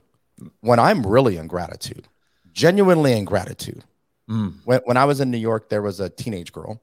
[0.62, 2.08] When I'm really in gratitude,
[2.54, 3.84] genuinely in gratitude,
[4.30, 4.54] mm.
[4.64, 6.82] when, when I was in New York, there was a teenage girl.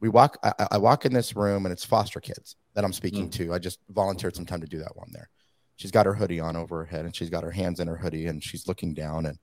[0.00, 3.28] We walk, I, I walk in this room and it's foster kids that I'm speaking
[3.28, 3.32] mm.
[3.34, 3.54] to.
[3.54, 5.28] I just volunteered some time to do that one there.
[5.76, 7.96] She's got her hoodie on over her head and she's got her hands in her
[7.96, 9.26] hoodie and she's looking down.
[9.26, 9.38] And,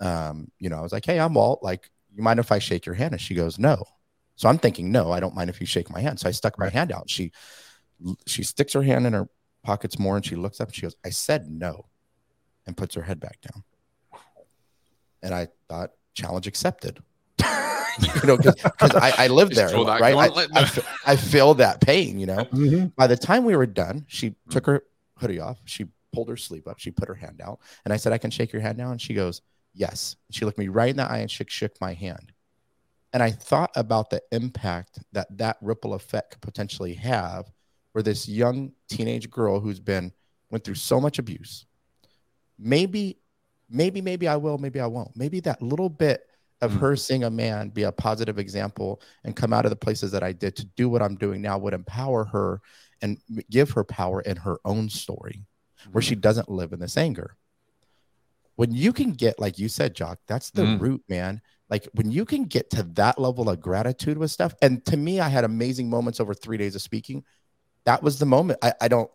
[0.00, 1.62] um, you know, I was like, Hey, I'm Walt.
[1.62, 3.12] Like, you mind if I shake your hand?
[3.12, 3.84] And she goes, no.
[4.36, 6.20] So I'm thinking, no, I don't mind if you shake my hand.
[6.20, 7.08] So I stuck my hand out.
[7.08, 7.32] She
[8.26, 9.28] she sticks her hand in her
[9.62, 11.86] pockets more and she looks up and she goes, I said no,
[12.66, 13.62] and puts her head back down.
[15.22, 17.02] And I thought, challenge accepted.
[17.42, 20.14] you know, because I, I lived there, right?
[20.14, 20.70] I, I,
[21.06, 22.44] I, feel that pain, you know.
[22.44, 22.86] Mm-hmm.
[22.96, 24.50] By the time we were done, she mm-hmm.
[24.50, 24.84] took her
[25.18, 25.58] hoodie off.
[25.64, 26.78] She pulled her sleeve up.
[26.78, 27.60] She put her hand out.
[27.84, 28.90] And I said, I can shake your hand now.
[28.90, 29.42] And she goes,
[29.74, 30.16] Yes.
[30.30, 32.32] She looked me right in the eye and shook, shook my hand.
[33.12, 37.50] And I thought about the impact that that ripple effect could potentially have
[37.92, 40.12] for this young teenage girl who's been
[40.50, 41.66] went through so much abuse.
[42.58, 43.18] Maybe,
[43.70, 45.16] maybe, maybe I will, maybe I won't.
[45.16, 46.28] Maybe that little bit
[46.60, 46.80] of mm.
[46.80, 50.22] her seeing a man be a positive example and come out of the places that
[50.22, 52.60] I did to do what I'm doing now would empower her
[53.00, 53.18] and
[53.50, 55.44] give her power in her own story
[55.92, 56.20] where she mm.
[56.20, 57.36] doesn't live in this anger
[58.56, 60.80] when you can get like you said jock that's the mm.
[60.80, 61.40] root man
[61.70, 65.20] like when you can get to that level of gratitude with stuff and to me
[65.20, 67.24] i had amazing moments over three days of speaking
[67.84, 69.10] that was the moment i, I don't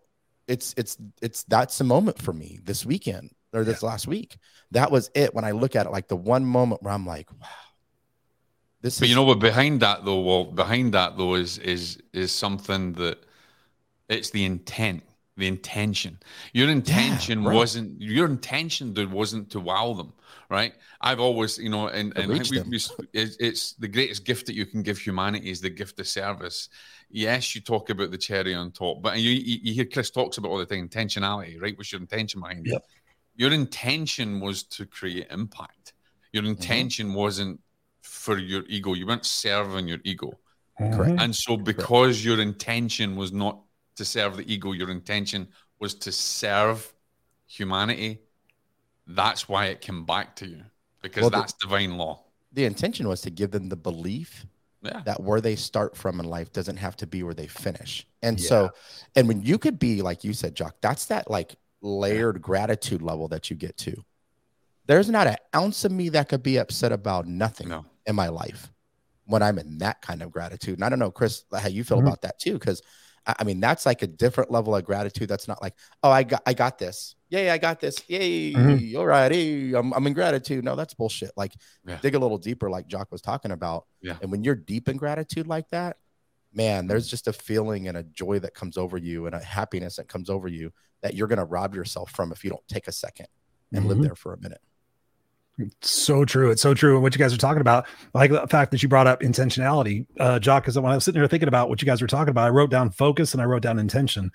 [0.48, 4.38] it's it's it's that's the moment for me this weekend or this last week.
[4.72, 5.34] That was it.
[5.34, 7.48] When I look at it, like the one moment where I'm like, wow,
[8.82, 9.40] this But is you know what?
[9.40, 13.24] Behind that though, well, behind that though is is is something that
[14.10, 15.04] it's the intent,
[15.40, 16.20] the intention.
[16.54, 17.56] Your intention right.
[17.56, 20.14] wasn't your intention dude wasn't to wow them,
[20.50, 20.74] right?
[21.02, 24.26] I've always, you know, and, and I reach think we, we, it's, it's the greatest
[24.26, 26.70] gift that you can give humanity is the gift of service.
[27.10, 30.50] Yes, you talk about the cherry on top, but you you, hear Chris talks about
[30.50, 31.76] all the time intentionality, right?
[31.78, 32.74] What's your intention behind it?
[32.74, 32.86] Yep.
[33.36, 35.94] Your intention was to create impact.
[36.32, 36.52] Your Mm-hmm.
[36.52, 37.60] intention wasn't
[38.02, 38.94] for your ego.
[38.94, 40.38] You weren't serving your ego.
[40.78, 41.20] Correct.
[41.20, 43.60] And so, because your intention was not
[44.00, 45.48] to serve the ego, your intention
[45.80, 46.92] was to serve
[47.48, 48.20] humanity,
[49.08, 50.64] that's why it came back to you
[51.02, 52.24] because Well, the- that's divine law.
[52.52, 54.46] the intention was to give them the belief
[54.82, 55.02] Yeah.
[55.06, 58.08] that where they start from in life doesn't have to be where they finish.
[58.22, 58.72] And so,
[59.16, 63.28] and when you could be, like you said, Jock, that's that like layered gratitude level
[63.30, 64.04] that you get to.
[64.86, 67.86] There's not an ounce of me that could be upset about nothing No.
[68.06, 68.72] in my life
[69.26, 70.76] when I'm in that kind of gratitude.
[70.76, 72.08] And I don't know, Chris, how you feel Mhm.
[72.08, 72.58] about that too.
[72.60, 72.82] Cause
[73.28, 75.30] I I mean, that's like a different level of gratitude.
[75.30, 77.16] That's not like, oh, I got, I got this.
[77.30, 78.02] Yay, I got this.
[78.08, 78.98] Yay, Mhm.
[78.98, 79.32] all right.
[79.32, 80.64] Hey, I'm, I'm in gratitude.
[80.66, 81.32] No, that's bullshit.
[81.38, 81.54] Like,
[81.86, 82.00] Yeah.
[82.02, 83.86] dig a little deeper, like Jock was talking about.
[84.02, 84.18] Yeah.
[84.22, 85.98] And when you're deep in gratitude like that,
[86.54, 89.98] man, there's just a feeling and a joy that comes over you and a happiness
[89.98, 92.88] that comes over you that you're going to rob yourself from if you don't take
[92.88, 93.28] a second
[93.72, 94.04] and live Mhm.
[94.04, 94.62] there for a minute.
[95.82, 96.52] So true.
[96.52, 96.96] It's so true.
[96.96, 100.06] And what you guys are talking about, like the fact that you brought up intentionality,
[100.20, 102.30] uh, Jock, because when I was sitting there thinking about what you guys were talking
[102.30, 104.32] about, I wrote down focus and I wrote down intention.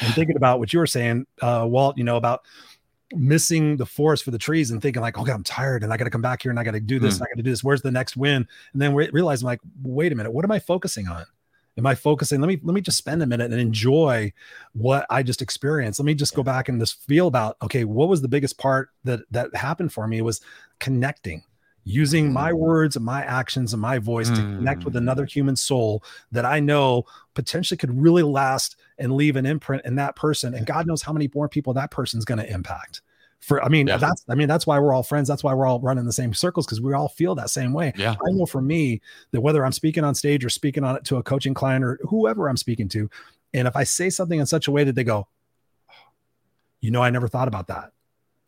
[0.00, 2.42] And thinking about what you were saying, uh, Walt, you know, about
[3.14, 6.04] missing the forest for the trees and thinking like, okay, I'm tired and I got
[6.04, 7.50] to come back here and I got to do this and I got to do
[7.50, 7.62] this.
[7.62, 8.46] Where's the next win?
[8.72, 11.26] And then re- realizing like, wait a minute, what am I focusing on?
[11.78, 12.40] Am I focusing?
[12.40, 14.32] Let me let me just spend a minute and enjoy
[14.72, 15.98] what I just experienced.
[15.98, 18.90] Let me just go back and just feel about okay, what was the biggest part
[19.04, 20.18] that that happened for me?
[20.18, 20.42] It was
[20.80, 21.42] connecting,
[21.84, 24.98] using my words and my actions and my voice to connect with Mm.
[24.98, 27.04] another human soul that I know
[27.34, 30.54] potentially could really last and leave an imprint in that person.
[30.54, 33.00] And God knows how many more people that person's going to impact.
[33.42, 33.96] For I mean, Yeah.
[33.96, 35.28] that's I mean, that's why we're all friends.
[35.28, 37.92] That's why we're all running the same circles because we all feel that same way.
[37.96, 38.12] Yeah.
[38.12, 39.00] I know for me
[39.32, 41.98] that whether I'm speaking on stage or speaking on it to a coaching client or
[42.08, 43.10] whoever I'm speaking to,
[43.52, 45.26] and if I say something in such a way that they go,
[45.90, 45.94] oh,
[46.80, 47.90] you know, I never thought about that.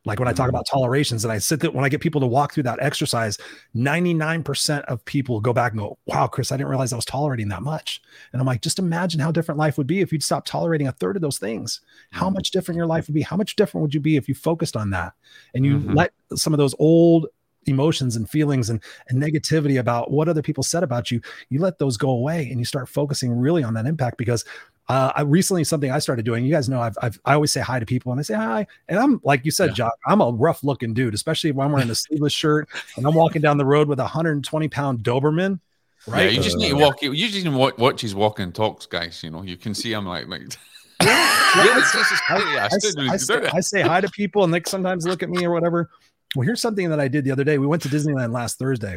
[0.04, 2.26] Like when I talk about tolerations and I sit there, when I get people to
[2.26, 3.38] walk through that exercise,
[3.74, 7.48] 99% of people go back and go, wow, Chris, I didn't realize I was tolerating
[7.48, 8.02] that much.
[8.32, 10.92] And I'm like, just imagine how different life would be if you'd stop tolerating a
[10.92, 11.80] third of those things.
[12.10, 13.22] How much different your life would be?
[13.22, 15.14] How much different would you be if you focused on that
[15.54, 15.94] and you Mhm.
[15.94, 17.26] let some of those old
[17.66, 21.78] emotions and feelings and, and negativity about what other people said about you, you let
[21.78, 24.44] those go away and you start focusing really on that impact because
[24.88, 26.44] uh, I recently something I started doing.
[26.44, 28.66] You guys know I've, I've I always say hi to people and I say hi,
[28.88, 29.74] and I'm like you said, Yeah.
[29.74, 29.94] Jock.
[30.06, 33.40] I'm a rough looking dude, especially when I'm wearing a sleeveless shirt and I'm walking
[33.40, 35.60] down the road with a 120 pound Doberman.
[36.06, 36.24] Right?
[36.24, 37.00] Yeah, you just need to walk.
[37.02, 39.22] You just need to watch, watch his walk and talks, guys.
[39.22, 40.42] You know, you can see I'm like, like
[41.02, 42.20] really, this is.
[42.28, 43.50] I I, still s- do I do say.
[43.54, 45.88] I say hi to people and they sometimes look at me or whatever.
[46.36, 47.58] Well, here's something that I did the other day.
[47.58, 48.96] We went to Disneyland last Thursday.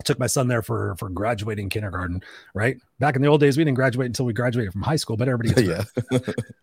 [0.00, 2.22] I took my son there for for graduating kindergarten.
[2.54, 5.14] Right back in the old days, we didn't graduate until we graduated from high school,
[5.14, 5.84] but everybody yeah.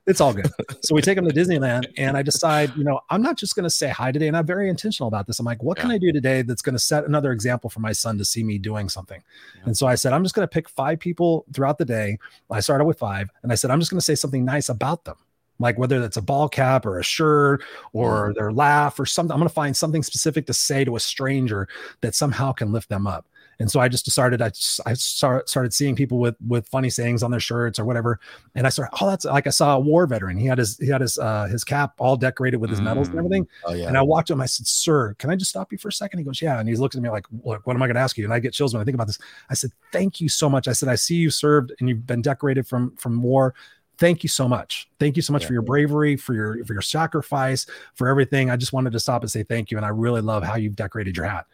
[0.08, 0.50] it's all good.
[0.82, 3.66] So we take him to Disneyland, and I decide, you know, I'm not just going
[3.66, 5.40] to say hi today, and I'm very intentional about this.
[5.40, 7.92] I'm like, what can I do today that's going to set another example for my
[7.92, 9.22] son to see me doing something?
[9.56, 9.62] Yeah.
[9.66, 12.18] And so I said, I'm just going to pick five people throughout the day.
[12.50, 15.06] I started with five, and I said, I'm just going to say something nice about
[15.06, 15.18] them.
[15.60, 19.40] Like whether that's a ball cap or a shirt or their laugh or something, I'm
[19.40, 21.68] going to find something specific to say to a stranger
[22.02, 23.26] that somehow can lift them up.
[23.60, 26.92] And so I just decided I just, I start, started seeing people with with funny
[26.92, 28.20] sayings on their shirts or whatever,
[28.54, 28.96] and I started.
[29.02, 30.38] Oh, that's like I saw a war veteran.
[30.38, 33.16] He had his he had his uh, his cap all decorated with his medals and
[33.16, 33.20] Mm.
[33.26, 33.48] everything.
[33.66, 33.88] Oh yeah.
[33.88, 34.42] And I walked to him.
[34.42, 36.20] I said, "Sir, can I just stop you for a second?
[36.20, 38.00] He goes, "Yeah." And he's looking at me like, "Look, what am I going to
[38.02, 39.18] ask you?" And I get chills when I think about this.
[39.50, 42.22] I said, "Thank you so much." I said, "I see you served and you've been
[42.22, 43.56] decorated from from war.
[44.00, 44.88] Thank you so much.
[45.00, 45.48] Thank you so much Yeah.
[45.48, 48.50] for your bravery, for your for your sacrifice, for everything.
[48.52, 49.78] I just wanted to stop and say thank you.
[49.78, 51.46] And I really love how you've decorated your hat."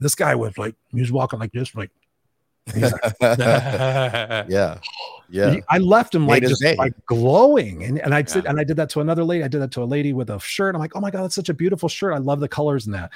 [0.00, 1.90] This guy was like, he was walking like this, like.
[2.74, 4.78] like, yeah.
[5.28, 5.56] Yeah.
[5.68, 6.76] I left him like just day.
[6.76, 8.50] like glowing, and and I did, Yeah.
[8.50, 9.44] and I did that to another lady.
[9.44, 10.74] I did that to a lady with a shirt.
[10.74, 12.14] I'm like, oh my god, that's such a beautiful shirt.
[12.14, 13.10] I love the colors in that.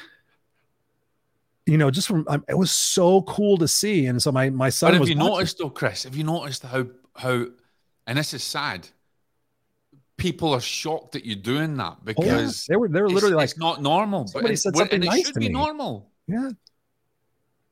[1.66, 4.68] You know, just from um, it was so cool to see, and so my my
[4.68, 5.32] son But have was you watching.
[5.34, 6.04] noticed though, Chris?
[6.04, 6.86] Have you noticed how
[7.16, 7.46] how
[8.06, 8.88] and this is sad?
[10.16, 12.14] People are shocked that you're doing that Oh, yeah.
[12.14, 14.22] because they were they were it's- literally like, it's not normal.
[14.24, 15.52] But somebody it, said but- something and it should to be me.
[15.54, 16.10] normal.
[16.26, 16.50] yeah,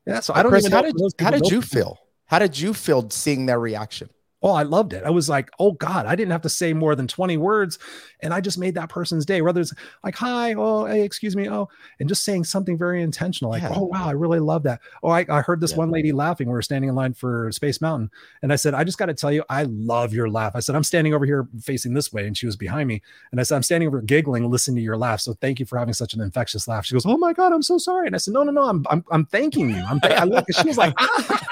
[0.07, 0.21] yeah.
[0.21, 1.99] So I don't Chris, even how know if did how did you feel?
[2.27, 4.11] How did you feel seeing their reaction?
[4.45, 5.03] Oh, I loved it.
[5.05, 7.79] I was like, oh God, I didn't have to say more than 20 words.
[8.21, 9.41] And I just made that person's day.
[9.41, 9.73] Whether it's
[10.05, 13.73] like, hi, oh, hey, excuse me, oh, and just saying something very intentional, like, Yeah.
[13.75, 14.81] oh wow, I really love that.
[15.03, 15.79] Oh, I, I heard this Yeah.
[15.79, 16.47] one lady laughing.
[16.49, 18.11] We were standing in line for Space Mountain.
[18.43, 20.53] And I said, I just got to tell you, I love your laugh.
[20.55, 22.27] I said, I'm standing over here facing this way.
[22.27, 23.01] And she was behind me.
[23.33, 25.21] And I said, I'm standing over here, giggling, listening to your laugh.
[25.23, 26.85] So thank you for having such an infectious laugh.
[26.85, 28.07] She goes, Oh my God, I'm so sorry.
[28.09, 29.83] And I said, No, no, no, I'm I'm, I'm thanking you.
[29.89, 31.44] I'm th- I look, she was like, "Ah."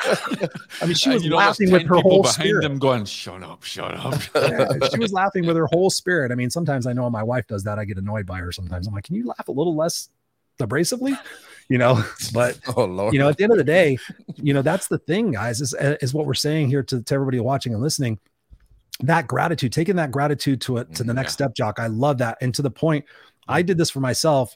[0.81, 2.63] I mean, she was you laughing with her whole behind spirit.
[2.63, 6.33] them going, "Shut up, shut up." Yeah, she was laughing with her whole spirit.
[6.33, 8.87] I mean, sometimes I know my wife does that, I get annoyed by her sometimes.
[8.87, 10.09] I'm like, Can you laugh a little less
[10.61, 11.19] abrasively?
[11.69, 13.15] You know, but Oh Lord.
[13.15, 13.99] you know, at the end of the day,
[14.37, 17.41] you know, that's the thing, guys, is, is what we're saying here to, to everybody
[17.41, 18.19] watching and listening.
[19.01, 21.47] That gratitude, taking that gratitude to it to the next yeah.
[21.47, 21.79] step, Jock.
[21.79, 22.39] I love that.
[22.41, 23.05] And to the point,
[23.49, 24.55] I did this for myself.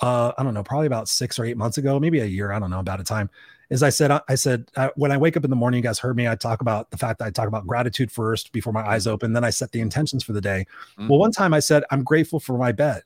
[0.00, 2.52] Uh, I don't know, probably about six or eight months ago, maybe a year.
[2.52, 3.30] I don't know about a time.
[3.70, 5.98] Is I said, I said, uh, when I wake up in the morning, you guys
[6.00, 6.26] heard me.
[6.26, 9.32] I talk about the fact that I talk about gratitude first before my eyes open.
[9.32, 10.66] Then I set the intentions for the day.
[10.98, 11.08] Mm.
[11.08, 13.04] Well, one time I said, I'm grateful for my bed.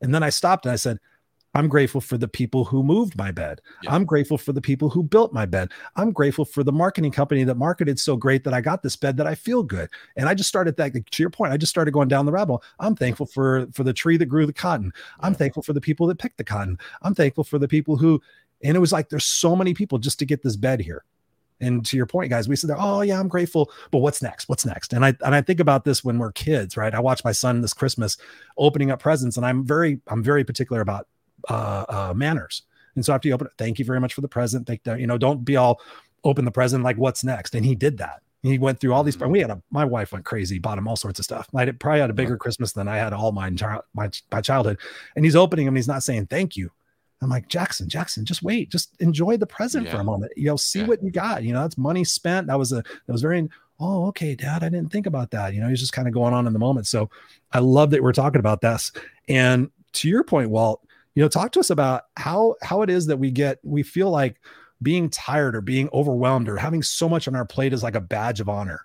[0.00, 0.98] And then I stopped and I said,
[1.54, 3.62] I'm grateful for the people who moved my bed.
[3.82, 3.94] Yeah.
[3.94, 5.70] I'm grateful for the people who built my bed.
[5.96, 9.16] I'm grateful for the marketing company that marketed so great that I got this bed
[9.16, 9.88] that I feel good.
[10.16, 11.54] And I just started that to your point.
[11.54, 12.62] I just started going down the rabbit hole.
[12.78, 14.92] I'm thankful for for the tree that grew the cotton.
[15.20, 15.38] I'm Yeah.
[15.38, 16.78] thankful for the people that picked the cotton.
[17.00, 18.20] I'm thankful for the people who
[18.62, 21.04] and it was like there's so many people just to get this bed here.
[21.60, 24.48] And to your point, guys, we said, "Oh yeah, I'm grateful." But what's next?
[24.48, 24.92] What's next?
[24.92, 26.94] And I and I think about this when we're kids, right?
[26.94, 28.18] I watch my son this Christmas
[28.58, 31.08] opening up presents, and I'm very I'm very particular about
[31.48, 32.62] uh, uh, manners.
[32.94, 34.66] And so after you open it, thank you very much for the present.
[34.66, 35.80] Thank you know, don't be all
[36.24, 37.54] open the present like what's next.
[37.54, 38.20] And he did that.
[38.42, 39.16] He went through all these.
[39.16, 39.30] Mhm.
[39.30, 41.48] We had a my wife went crazy, bought him all sorts of stuff.
[41.54, 43.50] I probably had a bigger Christmas than I had all my
[43.94, 44.78] my my childhood.
[45.14, 45.76] And he's opening them.
[45.76, 46.70] He's not saying thank you.
[47.22, 50.32] I'm like Jackson, Jackson, just wait, just enjoy the present for a moment.
[50.36, 50.86] You know, see Yeah.
[50.86, 51.42] what you got.
[51.44, 52.46] You know, that's money spent.
[52.48, 53.48] That was a that was very.
[53.78, 54.64] Oh, okay, Dad.
[54.64, 55.52] I didn't think about that.
[55.52, 56.86] You know, he's just kind of going on in the moment.
[56.86, 57.10] So,
[57.52, 58.90] I love that we're talking about this.
[59.28, 60.80] And to your point, Walt,
[61.14, 64.10] you know, talk to us about how how it is that we get we feel
[64.10, 64.40] like
[64.82, 68.00] being tired or being overwhelmed or having so much on our plate is like a
[68.00, 68.80] badge of honor.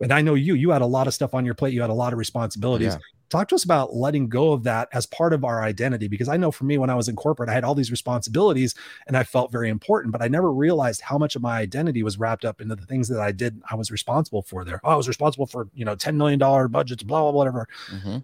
[0.00, 1.72] And I know you, you had a lot of stuff on your plate.
[1.74, 2.92] You had a lot of responsibilities.
[2.94, 2.98] Yeah.
[3.28, 6.08] Talk to us about letting go of that as part of our identity.
[6.08, 8.74] Because I know for me, when I was in corporate, I had all these responsibilities
[9.06, 12.18] and I felt very important, but I never realized how much of my identity was
[12.18, 13.60] wrapped up into the things that I did.
[13.70, 14.80] I was responsible for there.
[14.84, 16.38] Oh, I was responsible for, you know, $10 million
[16.70, 17.68] budgets, blah, blah, blah, whatever.
[17.90, 18.22] Mhm.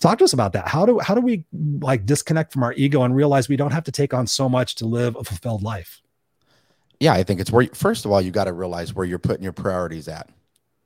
[0.00, 0.66] Talk to us about that.
[0.66, 1.44] How do how do we
[1.80, 4.74] like disconnect from our ego and realize we don't have to take on so much
[4.76, 6.02] to live a fulfilled life?
[7.02, 9.42] yeah i think it's where first of all you got to realize where you're putting
[9.42, 10.28] your priorities at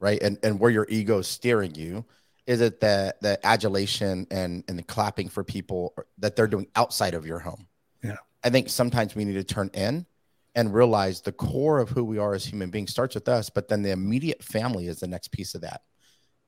[0.01, 2.05] right and and where your ego is steering you
[2.47, 7.15] is it the the adulation and and the clapping for people that they're doing outside
[7.15, 7.67] of your home
[8.03, 8.17] Yeah.
[8.45, 10.07] i think sometimes we need to turn in
[10.55, 13.69] and realize the core of who we are as human beings starts with us but
[13.69, 15.83] then the immediate family is the next piece of that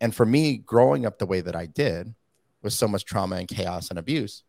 [0.01, 2.15] and for me growing up the way that i did
[2.63, 4.45] with so much trauma and chaos and abuse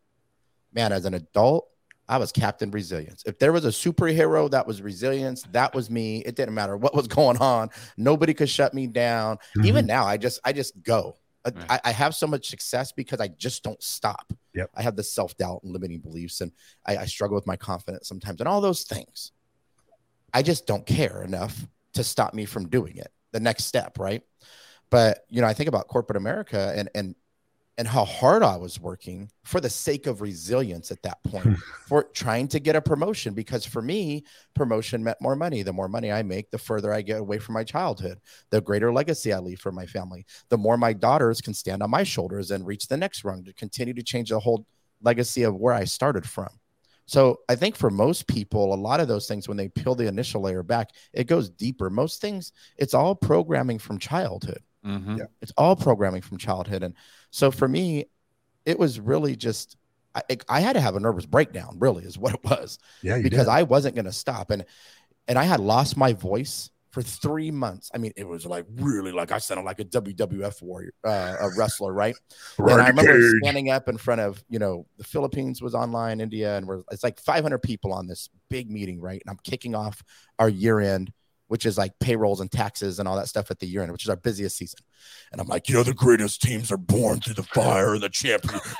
[0.74, 1.68] man as an adult
[2.10, 3.22] I was Captain Resilience.
[3.28, 6.24] If there was a superhero that was resilience, that was me.
[6.26, 7.70] It didn't matter what was going on.
[7.98, 9.38] Nobody could shut me down.
[9.64, 9.88] Even mm-hmm.
[9.90, 11.18] now, I just I just go.
[11.45, 11.71] I- Right.
[11.71, 14.34] I, I have so much success because I just don't stop.
[14.54, 14.69] Yep.
[14.75, 16.52] I have the self doubt and limiting beliefs, and
[16.86, 19.32] I, I struggle with my confidence sometimes, and all those things.
[20.34, 23.12] I just don't care enough to stop me from doing it.
[23.32, 24.21] The next step, right?
[24.89, 27.15] But you know, I think about corporate America and and
[27.80, 32.04] and how hard I was working for the sake of resilience at that point for
[32.13, 36.12] trying to get a promotion because for me promotion meant more money the more money
[36.12, 38.20] i make the further i get away from my childhood
[38.52, 41.89] the greater legacy i leave for my family the more my daughters can stand on
[41.89, 44.65] my shoulders and reach the next rung to continue to change the whole
[45.02, 46.50] legacy of where i started from
[47.06, 50.06] so i think for most people a lot of those things when they peel the
[50.08, 55.18] initial layer back it goes deeper most things it's all programming from childhood Mhm.
[55.18, 55.26] Yeah.
[55.42, 56.94] it's all programming from childhood and
[57.32, 58.06] so for me
[58.65, 59.78] it was really just
[60.15, 63.46] I, I had to have a nervous breakdown really is what it was Yeah, because
[63.46, 63.52] did.
[63.52, 64.52] I wasn't going to stop.
[64.52, 64.65] And
[65.28, 67.92] and I had lost my voice for three months.
[67.94, 71.50] I mean, it was like really like I sounded like a WWF warrior, uh, a
[71.56, 72.15] wrestler, right?
[72.58, 76.58] and I remember standing up in front of you know the Philippines was online, India,
[76.58, 79.22] and we're it's like 500 people on this big meeting, right?
[79.24, 80.04] And I'm kicking off
[80.39, 81.13] our year end.
[81.50, 84.06] Which is like payrolls and taxes and all that stuff at the year end, which
[84.06, 84.80] is our busiest season.
[85.32, 88.10] And I'm like, you know, the greatest teams are born through the fire and the
[88.10, 88.62] champion.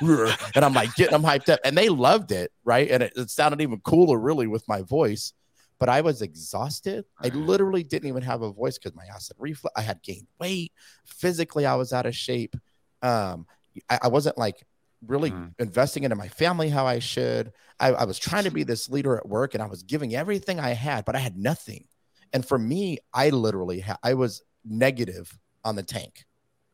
[0.54, 1.60] and I'm like getting them hyped up.
[1.64, 2.90] And they loved it, right?
[2.90, 5.34] And it, it sounded even cooler, really, with my voice.
[5.78, 7.04] But I was exhausted.
[7.20, 9.72] I literally didn't even have a voice because my acid reflux.
[9.76, 10.72] I had gained weight.
[11.06, 12.54] Physically, I was out of shape.
[13.02, 13.46] Um,
[13.88, 14.64] I, I wasn't like
[15.06, 15.54] really Mm.
[15.58, 17.52] investing into my family how I should.
[17.80, 20.60] I, I was trying to be this leader at work, and I was giving everything
[20.60, 21.86] I had, but I had nothing.
[22.32, 26.24] And for me, I literally, ha- I was negative on the tank.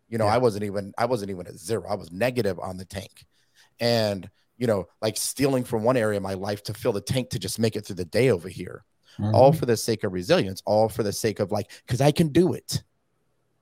[0.09, 0.35] You know, Yeah.
[0.35, 1.85] I wasn't even I wasn't even at zero.
[1.89, 3.27] I was negative on the tank.
[3.81, 4.29] And
[4.59, 7.39] you know, like stealing from one area of my life to fill the tank to
[7.39, 8.85] just make it through the day over here
[9.33, 9.59] all Mm-hmm.
[9.59, 12.53] for the sake of resilience, all for the sake of like, because I can do
[12.53, 12.83] it.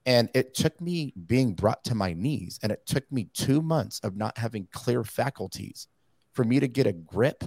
[0.05, 4.01] And it took me being brought to my knees, and it took me two months
[4.01, 5.87] of not having clear faculties
[6.33, 7.45] for me to get a grip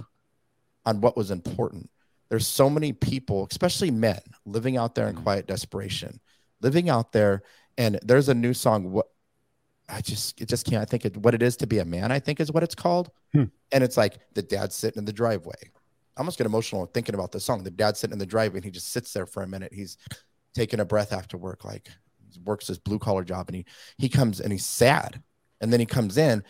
[0.86, 1.90] on what was important.
[2.30, 5.22] There's so many people, especially men, living out there in Mhm.
[5.22, 6.20] quiet desperation,
[6.60, 7.42] living out there.
[7.76, 8.90] And there's a new song.
[8.90, 9.06] What
[9.88, 10.82] I just, it just can't.
[10.82, 12.74] I think it, what it is to be a man, I think is what it's
[12.74, 13.10] called.
[13.32, 13.44] Hmm.
[13.72, 15.54] And it's like the dad sitting in the driveway.
[15.62, 17.62] I almost get emotional thinking about the song.
[17.62, 19.72] The dad sitting in the driveway and he just sits there for a minute.
[19.72, 19.96] He's
[20.52, 21.88] taking a breath after work, like
[22.30, 23.64] he works his blue collar job, and he
[23.96, 25.22] he comes and he's sad.
[25.60, 26.42] And then he comes in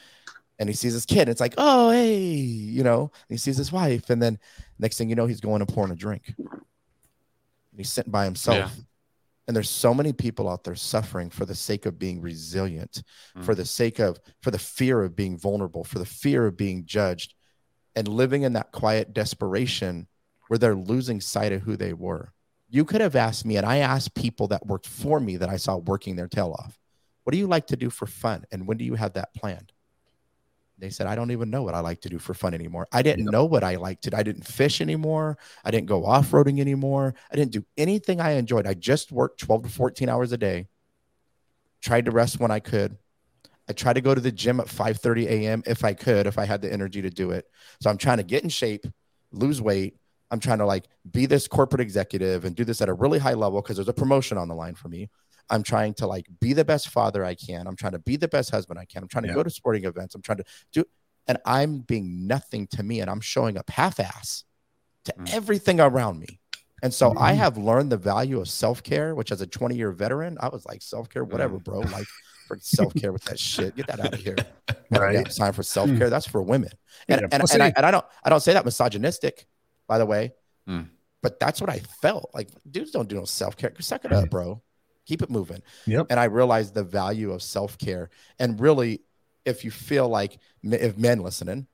[0.59, 1.29] and he sees his kid.
[1.29, 4.39] It's like, oh hey, you know, and he sees his wife, and then
[4.79, 6.35] next thing you know, he's going and pouring a drink.
[6.39, 8.73] And he's sitting by himself.
[9.47, 13.03] And there's so many people out there suffering for the sake of being resilient,
[13.35, 13.43] mm.
[13.43, 16.85] for the sake of, for the fear of being vulnerable, for the fear of being
[16.85, 17.33] judged,
[17.97, 20.07] and living in that quiet desperation
[20.49, 22.35] where they're losing sight of who they were.
[22.69, 25.57] You could have asked me, and I asked people that worked for me that I
[25.57, 26.79] saw working their tail off,
[27.25, 28.45] what do you like to do for fun?
[28.53, 29.73] And when do you have that planned?
[30.79, 32.87] They said, I don't even know what I like to do for fun anymore.
[32.93, 34.17] I didn't know what I liked to.
[34.17, 35.37] I didn't fish anymore.
[35.65, 37.15] I didn't go off roading anymore.
[37.33, 38.67] I didn't do anything I enjoyed.
[38.67, 40.69] I just worked 12 to 14 hours a day,
[41.81, 42.97] tried to rest when I could.
[43.69, 45.63] I tried to go to the gym at 5:30 a.m.
[45.67, 47.45] if I could, if I had the energy to do it.
[47.81, 48.87] So I'm trying to get in shape,
[49.33, 49.97] lose weight.
[50.31, 53.35] I'm trying to like be this corporate executive and do this at a really high
[53.35, 55.11] level because there's a promotion on the line for me.
[55.51, 57.67] I'm trying to like be the best father I can.
[57.67, 59.03] I'm trying to be the best husband I can.
[59.03, 59.35] I'm trying to Yeah.
[59.35, 60.15] go to sporting events.
[60.15, 60.85] I'm trying to do,
[61.27, 64.45] and I'm being nothing to me, and I'm showing up half-ass
[65.05, 65.33] to Mm.
[65.35, 66.41] everything around me.
[66.83, 67.37] And so I Mhm.
[67.39, 71.25] have learned the value of self-care, which as a 20-year veteran, I was like, self-care,
[71.25, 71.81] whatever, bro.
[72.01, 72.07] Like
[72.47, 73.75] for self-care with that shit.
[73.77, 74.37] Get that out of here.
[74.91, 75.31] Right.
[75.31, 76.09] Sign for self-care.
[76.09, 76.71] That's for women.
[77.09, 79.47] And, Yeah, and, and, I, and I don't I don't say that misogynistic,
[79.87, 80.33] by the way.
[80.67, 80.83] Hmm.
[81.21, 82.31] But that's what I felt.
[82.33, 83.73] Like dudes don't do no self-care.
[83.81, 84.63] Suck it up, bro.
[85.09, 85.63] Keep it moving.
[85.87, 86.09] Yep.
[86.11, 88.11] And I realized the value of self-care.
[88.39, 89.01] And really,
[89.47, 91.67] if you feel like if men listening,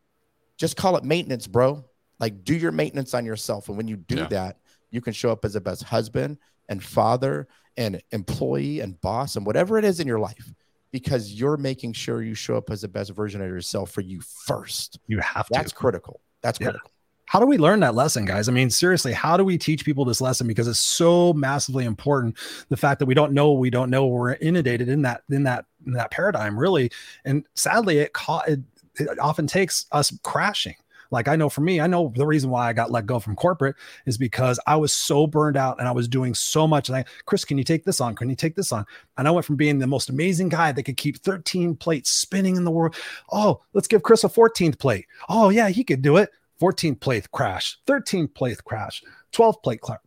[0.56, 1.84] just call it maintenance, bro.
[2.20, 3.68] Like do your maintenance on yourself.
[3.68, 4.28] And when you do Yeah.
[4.28, 4.58] that,
[4.92, 9.44] you can show up as a best husband and father and employee and boss and
[9.44, 10.52] whatever it is in your life
[10.92, 14.20] because you're making sure you show up as the best version of yourself for you
[14.20, 15.00] first.
[15.08, 15.54] You have to.
[15.54, 16.20] That's critical.
[16.40, 16.66] That's Yeah.
[16.68, 16.92] critical.
[17.26, 18.48] How do we learn that lesson guys?
[18.48, 20.46] I mean seriously how do we teach people this lesson?
[20.46, 22.36] Because it's so massively important
[22.68, 25.66] the fact that we don't know we don't know we're inundated in that in that
[25.86, 26.90] in that paradigm really.
[27.24, 28.60] And sadly it caught it,
[28.96, 30.76] it often takes us crashing.
[31.10, 33.36] Like i know for me i know the reason why i got let go from
[33.36, 36.88] corporate is because i was so burned out and i was doing so much.
[36.88, 38.16] And i chris can you take this on?
[38.16, 38.84] Can you take this on?
[39.16, 42.56] And i went from being the most amazing guy that could keep 13 plates spinning
[42.56, 42.96] in the world.
[43.32, 45.06] Oh let's give chris a 14th plate.
[45.28, 46.30] Oh yeah he could do it
[46.64, 49.02] 14th plate crash, 13th plate crash,
[49.32, 50.00] 12th plate crash.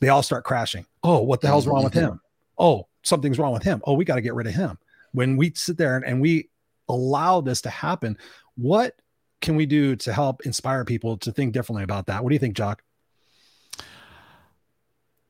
[0.00, 0.86] They all start crashing.
[1.02, 2.18] Oh, what the hell's wrong with him?
[2.58, 3.82] Oh, something's wrong with him.
[3.84, 4.78] Oh, we got to get rid of him.
[5.12, 6.48] When we sit there and, and we
[6.88, 8.16] allow this to happen,
[8.56, 9.02] what
[9.42, 12.22] can we do to help inspire people to think differently about that?
[12.22, 12.82] What do you think, Jock?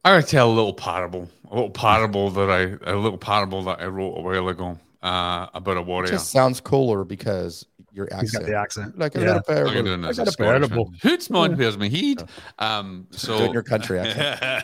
[0.04, 3.80] I would tell a little parable, a little parable that I, a little parable that
[3.80, 6.10] I wrote a while ago uh, about a It warrior.
[6.12, 8.46] just sounds cooler because your He's got accent.
[8.46, 8.98] the accent.
[8.98, 9.24] Like a Yeah.
[9.26, 9.72] little I'm parable.
[9.74, 10.84] gonna do I this a Scottish parable.
[10.86, 10.98] man.
[11.02, 12.22] Hoots mon bears me heed.
[12.58, 14.62] Um, so Do it in your country accent.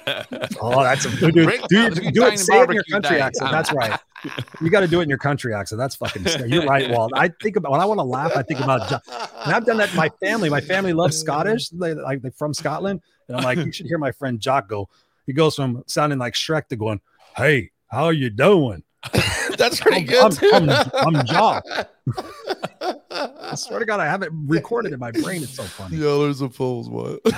[0.61, 2.39] Oh, that's a dude, dude, Rick, do, that was a good do it.
[2.39, 3.21] Say it in your country day.
[3.21, 3.49] accent.
[3.49, 3.99] Um, That's right.
[4.61, 5.79] You got to do it in your country accent.
[5.79, 6.27] That's fucking.
[6.49, 7.13] You're right, Walt.
[7.15, 8.33] I think about when I want to laugh.
[8.35, 9.91] I think about, and I've done that.
[9.91, 11.69] to My family, my family loves Scottish.
[11.69, 14.89] They like they're from Scotland, and I'm like, you should hear my friend Jock go.
[15.27, 17.01] He goes from sounding like Shrek to going,
[17.37, 18.83] "Hey, how are you doing?"
[19.57, 20.45] That's pretty I'm- good.
[20.55, 21.65] I'm- I'm- I'm Jock.
[23.11, 25.43] I swear to God, I have it recorded in my brain.
[25.43, 25.97] It's so funny.
[25.97, 27.21] The others opposed what?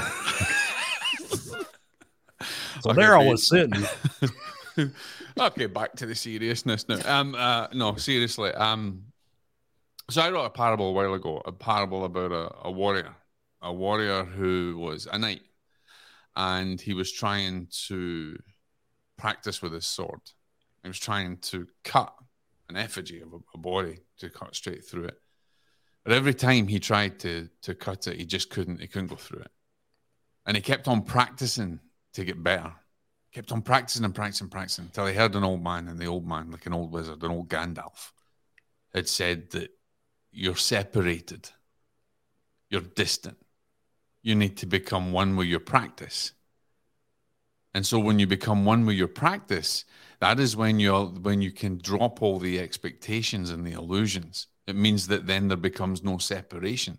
[2.82, 3.84] So Okay, there I was sitting.
[5.38, 6.98] okay, back to the seriousness now.
[7.04, 8.52] Um, uh, no, seriously.
[8.54, 9.02] Um,
[10.08, 13.14] so I wrote a parable a while ago, a parable about a, a warrior,
[13.60, 15.42] a warrior who was a knight,
[16.36, 18.38] and he was trying to
[19.18, 20.20] practice with his sword.
[20.82, 22.14] He was trying to cut
[22.68, 25.18] an effigy of a, a body to cut straight through it.
[26.04, 28.80] But every time he tried to to cut it, he just couldn't.
[28.80, 29.52] He couldn't go through it,
[30.46, 31.80] and he kept on practicing
[32.14, 32.74] to get better
[33.32, 36.06] kept on practicing and practicing and practicing until he heard an old man, and the
[36.06, 38.12] old man, like an old wizard, an old Gandalf,
[38.92, 39.70] had said that
[40.32, 41.50] you're separated,
[42.68, 43.38] you're distant,
[44.22, 46.32] you need to become one with your practice.
[47.74, 49.84] And so when you become one with your practice,
[50.20, 54.48] That is when you're when you can drop all the expectations and the illusions.
[54.66, 56.98] It means that then there becomes no separation.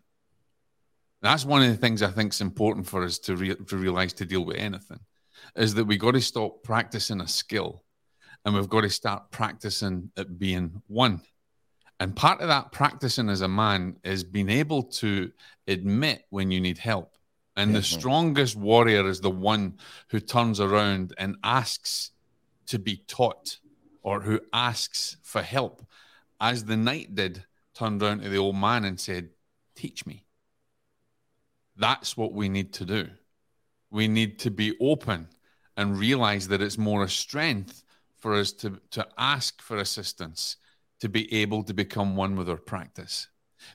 [1.22, 4.14] That's one of the things I think is important for us to, re- to realize
[4.14, 5.00] to deal with anything
[5.56, 7.84] is that we got to stop practicing a skill
[8.44, 11.22] and we've got to start practicing at being one.
[12.00, 15.32] And part of that practicing as a man is being able to
[15.68, 17.11] admit when you need help.
[17.62, 19.78] And the strongest warrior is the one
[20.09, 22.12] who turns around and asks
[22.68, 23.59] to be taught
[24.01, 25.86] or who asks for help,
[26.39, 27.45] as the knight did,
[27.76, 29.30] turned around to the old man and said,
[29.76, 30.26] Teach me.
[31.78, 33.09] That's what we need to do.
[33.91, 35.28] We need to be open
[35.78, 37.84] and realize that it's more a strength
[38.18, 40.57] for us to, to ask for assistance,
[40.99, 43.28] to be able to become one with our practice.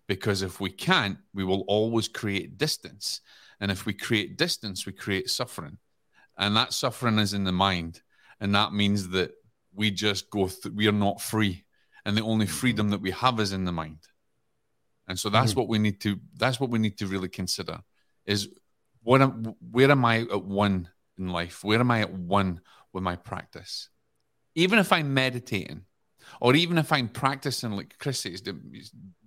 [0.06, 3.20] Because if we can't, we will always create distance.
[3.60, 5.78] And if we create distance, we create suffering.
[6.38, 8.02] And that suffering is in the mind.
[8.40, 9.32] And that means that
[9.74, 11.64] we just go, th- we are not free.
[12.04, 14.00] And the only freedom that we have is in the mind.
[15.08, 15.56] And so that's mm.
[15.56, 17.80] what we need to, that's what we need to really consider
[18.26, 18.48] is
[19.02, 20.88] what am, where am I at one
[21.18, 21.64] in life?
[21.64, 22.60] Where am I at one
[22.92, 23.88] with my practice?
[24.54, 25.82] Even if I'm meditating,
[26.40, 28.42] or even if I'm practicing, like Chris says,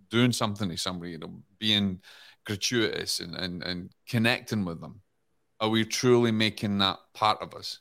[0.10, 2.02] doing something to somebody, you know, being
[2.46, 5.02] gratuitous and, and, and connecting with them,
[5.60, 7.80] are we truly making that part of us?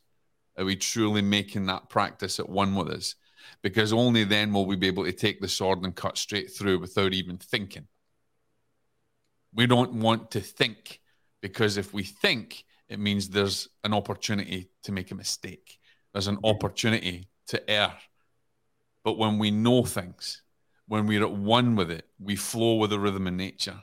[0.57, 3.15] Are we truly making that practice at one with us?
[3.63, 6.81] Because only then will we be able to take the sword and cut straight through
[6.81, 7.87] without even thinking.
[9.55, 11.01] We don't want to think
[11.41, 15.79] because if we think, it means there's an opportunity to make a mistake.
[16.13, 17.95] There's an opportunity to err.
[19.05, 20.43] But when we know things,
[20.89, 23.81] when we're at one with it, we flow with the rhythm of nature.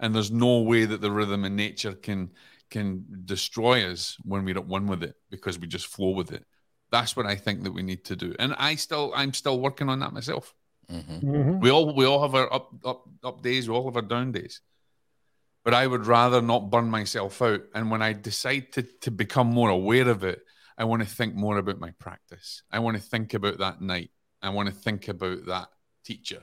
[0.00, 2.32] And there's no way that the rhythm of nature can
[2.68, 6.44] can destroy us when we're at one with it because we just flow with it.
[6.90, 8.34] That's what I think that we need to do.
[8.38, 10.54] And I still I'm still working on that myself.
[10.90, 11.30] Mm-hmm.
[11.30, 11.60] Mm-hmm.
[11.60, 14.32] We all we all have our up up up days, we all have our down
[14.32, 14.60] days
[15.66, 17.60] but I would rather not burn myself out.
[17.74, 20.44] And when I decide to, to become more aware of it,
[20.78, 22.62] I want to think more about my practice.
[22.70, 24.10] I want to think about that night.
[24.40, 25.66] I want to think about that
[26.06, 26.42] teacher,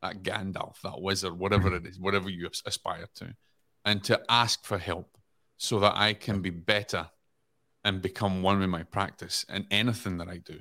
[0.00, 1.86] that Gandalf, that wizard, whatever mm-hmm.
[1.86, 3.34] it is, whatever you aspire to,
[3.84, 5.16] and to ask for help
[5.56, 7.08] so that I can be better
[7.84, 10.58] and become one with my practice and anything that I do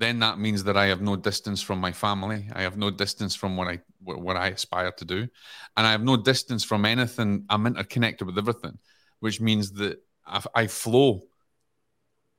[0.00, 2.48] then that means that I have no distance from my family.
[2.54, 5.28] I have no distance from what I what I aspire to do,
[5.76, 7.44] and I have no distance from anything.
[7.50, 8.78] I'm interconnected with everything,
[9.20, 11.20] which means that I, I flow.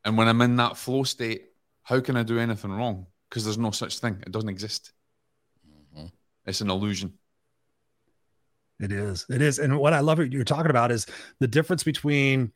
[0.04, 1.50] And when I'm in that flow state,
[1.84, 3.06] how can I do anything wrong?
[3.30, 4.24] Because there's no such thing.
[4.26, 4.92] It doesn't exist.
[6.46, 7.14] It's an illusion.
[8.80, 9.26] It is.
[9.30, 9.60] It is.
[9.60, 11.06] And what I love what you're talking about is
[11.40, 12.52] the difference between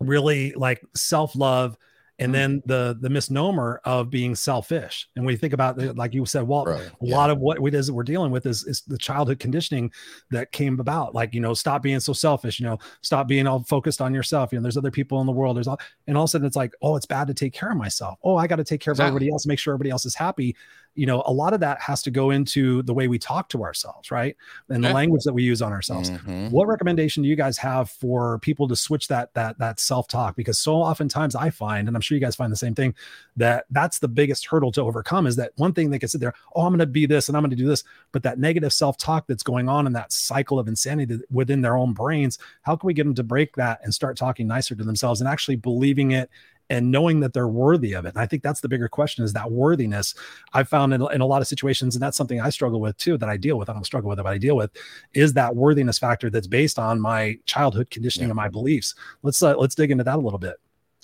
[0.00, 1.76] really like self love
[2.20, 2.40] and mm-hmm.
[2.40, 6.24] then the the misnomer of being selfish and when you think about it like you
[6.26, 6.80] said Walt right.
[6.80, 7.16] a yeah.
[7.16, 9.90] lot of what it is that we're dealing with is, is the childhood conditioning
[10.30, 13.64] that came about like you know stop being so selfish you know stop being all
[13.64, 16.24] focused on yourself you know there's other people in the world there's all and all
[16.24, 18.46] of a sudden it's like oh it's bad to take care of myself oh i
[18.46, 19.08] got to take care of exactly.
[19.08, 20.54] everybody else make sure everybody else is happy
[20.94, 23.62] you know a lot of that has to go into the way we talk to
[23.62, 24.36] ourselves right?
[24.68, 26.10] And the language that we use on ourselves.
[26.10, 26.48] Mm-hmm.
[26.50, 30.36] what recommendation do you guys have for people to switch that that that self-talk?
[30.36, 32.94] Because so oftentimes i find and i'm sure you guys find the same thing
[33.36, 36.34] that that's the biggest hurdle to overcome is that one thing they can sit there
[36.54, 37.84] oh i'm going to be this and i'm going to do this.
[38.12, 41.92] But that negative self-talk that's going on in that cycle of insanity within their own
[41.92, 45.20] brains how can we get them to break that and start talking nicer to themselves
[45.20, 46.30] and actually believing it
[46.70, 48.10] and knowing that they're worthy of it.
[48.10, 50.14] And I think that's the bigger question is that worthiness.
[50.52, 53.18] I've found in, in a lot of situations, and that's something I struggle with too,
[53.18, 53.68] that I deal with.
[53.68, 54.70] I don't struggle with it, but I deal with
[55.12, 58.32] is that worthiness factor that's based on my childhood conditioning yeah.
[58.32, 58.94] and my beliefs.
[59.22, 60.56] Let's uh, let's dig into that a little bit.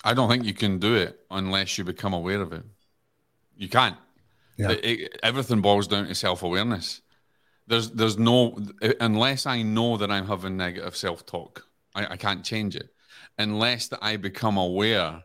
[0.03, 2.63] I don't think you can do it unless you become aware of it.
[3.57, 3.97] You can't.
[4.57, 4.71] Yeah.
[4.71, 7.01] It, it, everything boils down to self awareness.
[7.67, 8.57] There's there's no
[9.01, 12.93] unless I know that I'm having negative self talk, I, I can't change it.
[13.37, 15.23] Unless that I become aware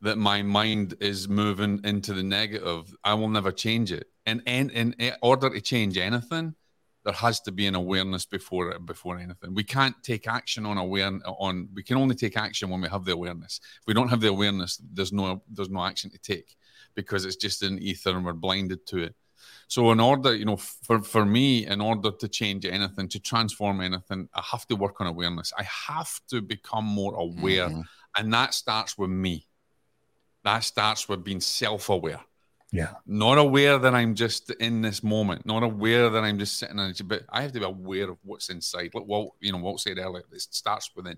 [0.00, 4.06] that my mind is moving into the negative, I will never change it.
[4.26, 6.54] And, and in order to change anything,
[7.04, 9.54] there has to be an awareness before before anything.
[9.54, 11.22] We can't take action on awareness.
[11.38, 13.60] On we can only take action when we have the awareness.
[13.80, 16.56] If we don't have the awareness, there's no there's no action to take
[16.94, 19.14] because it's just in ether and we're blinded to it.
[19.68, 23.80] So in order, you know, for, for me, in order to change anything, to transform
[23.80, 25.52] anything, I have to work on awareness.
[25.58, 27.68] I have to become more aware.
[27.68, 27.80] Mm-hmm.
[28.16, 29.47] And that starts with me
[30.44, 32.20] that starts with being self-aware.
[32.70, 32.94] Yeah.
[33.06, 36.90] Not aware that I'm just in this moment, not aware that I'm just sitting in
[36.90, 38.90] it, but I have to be aware of what's inside.
[38.94, 41.16] Like Walt, you know, Walt said earlier, it starts within,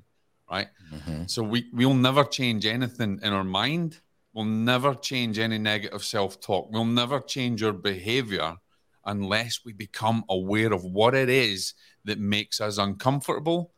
[0.50, 0.68] right?
[0.94, 1.24] Mm-hmm.
[1.26, 4.00] So we we'll never change anything in our mind
[4.32, 6.70] We'll never change any negative self talk.
[6.70, 8.56] We'll never change our behavior
[9.04, 13.72] unless we become aware of what it is that makes us uncomfortable,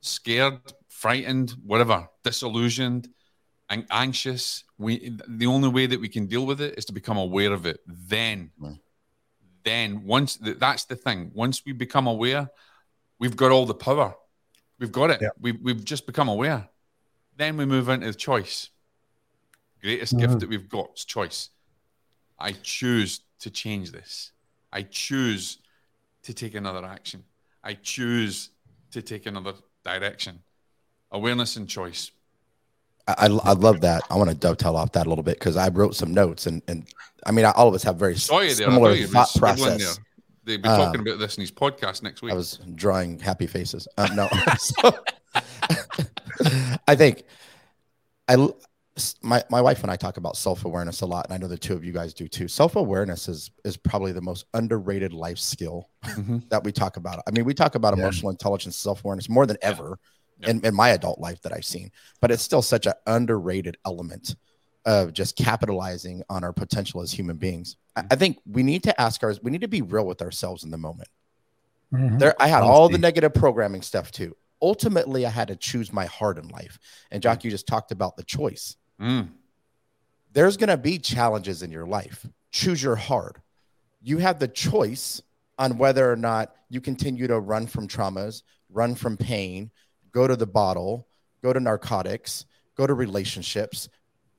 [0.00, 3.08] scared, frightened, whatever, disillusioned,
[3.68, 4.64] and anxious.
[4.78, 7.66] We the only way that we can deal with it is to become aware of
[7.66, 7.80] it.
[7.86, 8.50] Then,
[9.64, 11.30] then once that's the thing.
[11.34, 12.48] Once we become aware,
[13.18, 14.14] we've got all the power.
[14.78, 15.20] We've got it.
[15.22, 15.30] Yeah.
[15.40, 16.68] We've we've just become aware.
[17.36, 18.70] Then we move into the choice.
[19.82, 20.20] Greatest Mhm.
[20.20, 21.50] gift that we've got is choice.
[22.38, 24.32] I choose to change this.
[24.72, 25.58] I choose
[26.22, 27.24] to take another action.
[27.62, 28.50] I choose
[28.90, 29.54] to take another
[29.84, 30.42] direction.
[31.10, 32.10] Awareness and choice.
[33.08, 34.02] I, I I love that.
[34.10, 36.62] I want to dovetail off that a little bit because I wrote some notes and
[36.68, 36.86] and
[37.24, 39.98] I mean all of us have very Saw you similar thought thought process.
[40.44, 42.32] They'll be Um, talking about this in his podcast next week.
[42.32, 43.88] I was drawing happy faces.
[43.98, 44.28] Uh, no,
[44.58, 44.98] So,
[46.88, 47.24] I think
[48.28, 48.48] I
[49.22, 51.58] my my wife and I talk about self awareness a lot, and I know the
[51.58, 52.48] two of you guys do too.
[52.48, 56.48] Self awareness is is probably the most underrated life skill Mhm.
[56.48, 57.22] that we talk about.
[57.26, 58.02] I mean, we talk about Yeah.
[58.04, 59.98] emotional intelligence, self awareness more than ever
[60.38, 60.50] Yeah.
[60.50, 64.36] in, in my adult life that I've seen, but it's still such an underrated element
[64.84, 67.76] of just capitalizing on our potential as human beings.
[67.96, 70.62] I, I think we need to ask ours, we need to be real with ourselves
[70.62, 71.08] in the moment.
[71.92, 72.18] Mhm.
[72.18, 74.36] There, I had all the negative programming stuff too.
[74.60, 76.78] Ultimately, I had to choose my heart in life.
[77.10, 78.76] And Jock, you just talked about the choice.
[79.00, 79.28] Mm.
[80.32, 82.26] There's going to be challenges in your life.
[82.50, 83.40] Choose your heart.
[84.02, 85.22] You have the choice
[85.58, 89.70] on whether or not you continue to run from traumas, run from pain,
[90.16, 91.06] go to the bottle,
[91.42, 93.90] go to narcotics, go to relationships,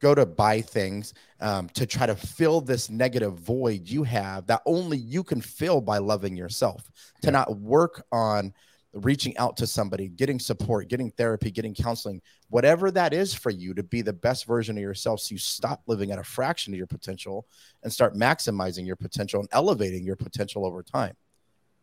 [0.01, 4.63] go to buy things um, to try to fill this negative void you have that
[4.65, 6.89] only you can fill by loving yourself.
[7.21, 8.55] To not work on
[8.91, 13.75] reaching out to somebody, getting support, getting therapy, getting counseling, whatever that is for you
[13.75, 16.78] to be the best version of yourself so you stop living at a fraction of
[16.80, 17.45] your potential
[17.84, 21.15] and start maximizing your potential and elevating your potential over time.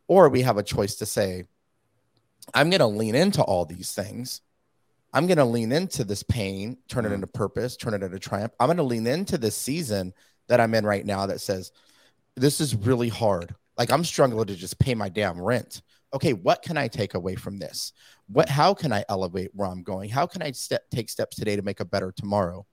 [0.09, 1.45] Or we have a choice to say,
[2.53, 4.41] I'm going to lean into all these things.
[5.13, 7.15] I'm going to lean into this pain, turn it Mhm.
[7.15, 8.53] into purpose, turn it into triumph.
[8.59, 10.13] I'm going to lean into this season
[10.49, 11.73] that I'm in right now that says,
[12.37, 13.55] this is really hard.
[13.79, 15.83] Like I'm struggling to just pay my damn rent.
[16.13, 17.93] Okay, what can I take away from this?
[18.29, 20.11] What how can I elevate where I'm going?
[20.11, 22.67] How can I step take steps today to make a better tomorrow?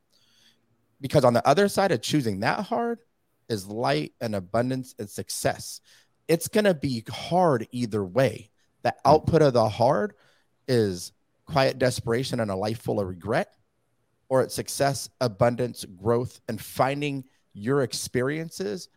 [1.00, 3.00] Because on the other side of choosing that hard
[3.50, 5.82] is light and abundance and success.
[6.28, 8.51] It's going to be hard either way.
[8.84, 10.14] The output of the hard
[10.68, 11.12] is
[11.46, 13.54] quiet desperation and a life full of regret,
[14.30, 18.88] or it's success, abundance, growth, and finding your experiences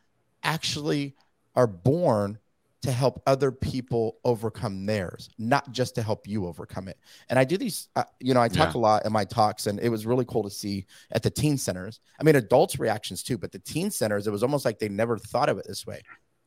[0.42, 1.14] actually
[1.56, 2.38] are born
[2.82, 6.98] to help other people overcome theirs, not just to help you overcome it.
[7.30, 8.78] And I do these, uh, you know, I talk Yeah.
[8.78, 11.56] a lot in my talks, and it was really cool to see at the teen
[11.56, 12.00] centers.
[12.20, 15.16] I mean, adults' reactions too, but the teen centers, it was almost like they never
[15.16, 16.02] thought of it this way.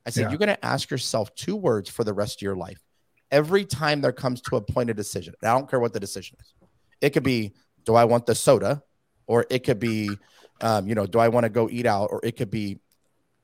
[0.06, 0.30] I said, Yeah.
[0.30, 2.84] you're going to ask yourself two words for the rest of your life.
[3.32, 6.00] Every time there comes to a point of decision, and I don't care what the
[6.00, 6.54] decision is.
[7.02, 7.54] It could be,
[7.86, 8.82] do I want the soda?
[9.28, 10.10] Or it could be,
[10.62, 12.10] um, you know, do I want to go eat out?
[12.12, 12.80] Or it could be,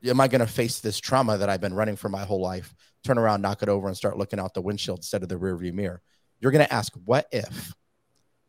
[0.05, 2.73] am I going to face this trauma that I've been running for my whole life?
[3.03, 5.73] Turn around, knock it over, and start looking out the windshield instead of the rearview
[5.73, 6.01] mirror.
[6.39, 7.73] You're going to ask, what if?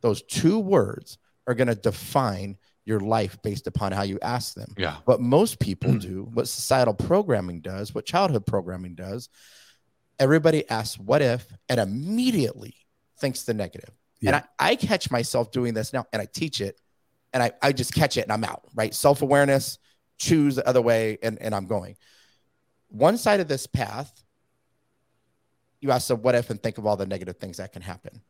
[0.01, 4.75] Those two words are going to define your life based upon how you ask them.
[4.77, 4.99] Yeah.
[5.07, 9.29] What most people do, what societal programming does, what childhood programming does,
[10.19, 12.75] everybody asks, what if, and immediately
[13.19, 13.91] thinks the negative.
[14.27, 16.81] And I, I catch myself doing this now and I teach it
[17.33, 18.95] and I, I just catch it and I'm out, right?
[18.95, 19.79] Self awareness,
[20.19, 21.97] choose the other way, and, and I'm going.
[22.89, 24.25] One side of this path,
[25.81, 28.23] you ask the what if and think of all the negative things that can happen.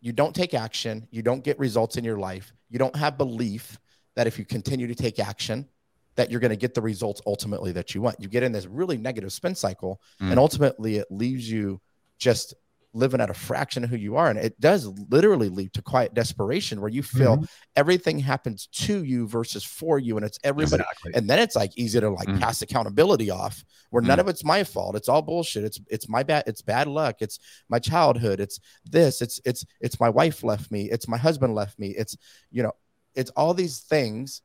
[0.00, 3.78] You don't take action, you don't get results in your life, you don't have belief
[4.14, 5.68] that if you continue to take action,
[6.16, 8.20] that you're going to get the results ultimately that you want.
[8.20, 10.30] You get in this really negative spin cycle, Mm.
[10.30, 11.80] and ultimately it leaves you
[12.18, 12.54] just
[12.94, 14.28] living at a fraction of who you are.
[14.28, 17.48] And it does literally lead to quiet desperation where you feel Mhm.
[17.74, 20.18] everything happens to you versus for you.
[20.18, 20.82] And it's everybody.
[20.82, 21.12] Exactly.
[21.14, 22.38] And then it's like easy to like Mm.
[22.38, 24.20] pass accountability off where none Mm.
[24.20, 24.94] of it's my fault.
[24.94, 25.64] It's all bullshit.
[25.64, 27.22] It's it's my bad, it's bad luck.
[27.22, 27.38] It's
[27.70, 28.40] my childhood.
[28.40, 29.22] It's this.
[29.22, 30.90] It's it's it's my wife left me.
[30.90, 31.94] It's my husband left me.
[31.96, 32.14] It's
[32.50, 32.72] you know,
[33.14, 34.42] it's all these things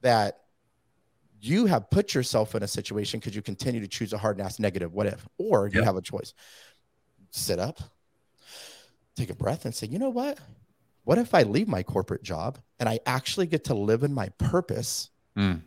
[0.00, 0.38] that
[1.46, 4.58] you have put yourself in a situation because you continue to choose a hard ass
[4.58, 5.84] negative what if, or you Yeah.
[5.84, 6.32] have a choice.
[7.30, 7.78] Sit up,
[9.16, 10.38] take a breath, and say, you know what?
[11.04, 14.28] What if I leave my corporate job and I actually get to live in my
[14.38, 15.62] purpose Mm.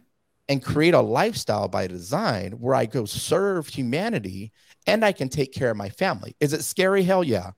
[0.50, 4.54] and create a lifestyle by design where I go serve humanity
[4.88, 6.36] and I can take care of my family?
[6.40, 7.04] Is it scary?
[7.04, 7.52] Hell yeah.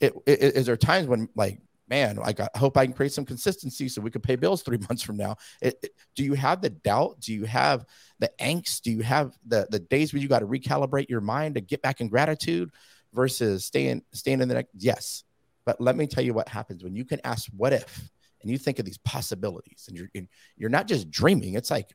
[0.00, 3.24] It, it- is there times when like man, like I hope I can create some
[3.24, 5.36] consistency so we could pay bills three months from now.
[5.62, 7.20] It, it, do you have the doubt?
[7.20, 7.84] Do you have
[8.18, 8.82] the angst?
[8.82, 11.82] Do you have the the days where you got to recalibrate your mind to get
[11.82, 12.70] back in gratitude
[13.12, 14.70] versus staying staying in the next?
[14.74, 15.24] Yes,
[15.64, 18.10] but let me tell you what happens when you can ask what if
[18.40, 20.08] and you think of these possibilities and you're
[20.56, 21.54] you're not just dreaming.
[21.54, 21.94] It's like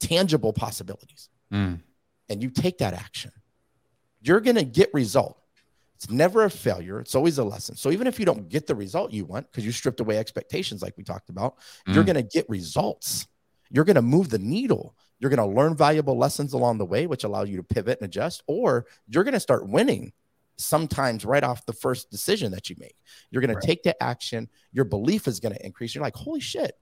[0.00, 1.80] tangible possibilities, Mm.
[2.28, 3.32] and you take that action.
[4.20, 5.40] You're gonna get result.
[6.00, 7.00] It's never a failure.
[7.00, 7.74] It's always a lesson.
[7.74, 10.80] So even if you don't get the result you want, because you stripped away expectations,
[10.80, 11.56] like we talked about,
[11.88, 12.06] you're Mm.
[12.06, 13.26] going to get results.
[13.70, 14.96] You're going to move the needle.
[15.18, 18.06] You're going to learn valuable lessons along the way, which allow you to pivot and
[18.06, 20.12] adjust, or you're going to start winning
[20.56, 22.94] sometimes right off the first decision that you make.
[23.32, 23.60] You're going Right.
[23.60, 24.48] to take the action.
[24.70, 25.96] Your belief is going to increase.
[25.96, 26.78] You're like, holy shit.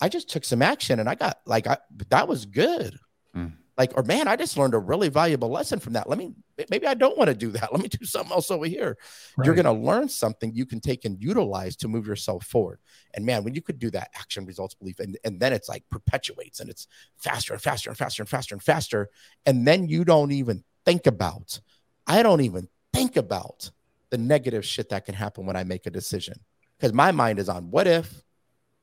[0.00, 2.98] I just took some action and I got like, I, that was good.
[3.36, 3.52] Mm.
[3.80, 6.06] Like, or man, I just learned a really valuable lesson from that.
[6.06, 6.34] Let me,
[6.68, 7.72] maybe I don't want to do that.
[7.72, 8.98] Let me do something else over here
[9.42, 12.78] you're going to learn something you can take and utilize to move yourself forward.
[13.14, 15.82] And man, when you could do that action results belief, and, and then it's like
[15.88, 19.08] perpetuates and it's faster and faster and faster and faster and faster.
[19.46, 21.58] And then you don't even think about,
[22.06, 23.70] I don't even think about
[24.10, 26.34] the negative shit that can happen when I make a decision.
[26.78, 28.22] Because my mind is on what if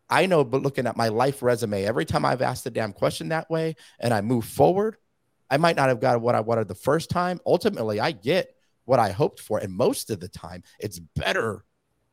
[0.10, 3.30] I know, but looking at my life resume, every time I've asked the damn question
[3.30, 4.98] that way and I move forward,
[5.50, 7.40] I might not have got what I wanted the first time.
[7.46, 8.56] Ultimately, I get
[8.86, 9.60] what I hoped for.
[9.60, 11.66] And most of the time, it's better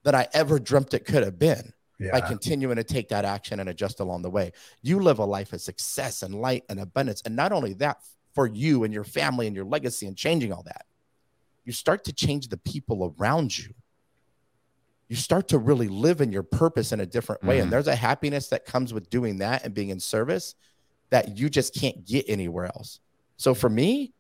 [0.03, 1.72] than I ever dreamt it could have been
[2.12, 4.53] by continuing to take that action and adjust along the way.
[4.82, 7.22] You live a life of success and light and abundance.
[7.24, 7.99] And not only that,
[8.34, 10.86] for you and your family and your legacy and changing all that,
[11.64, 13.72] you start to change the people around you.
[15.09, 17.59] You start to really live in your purpose in a different way.
[17.59, 17.63] Mhm.
[17.65, 20.55] And there's a happiness that comes with doing that and being in service
[21.11, 23.01] that you just can't get anywhere else.
[23.37, 24.13] So for me,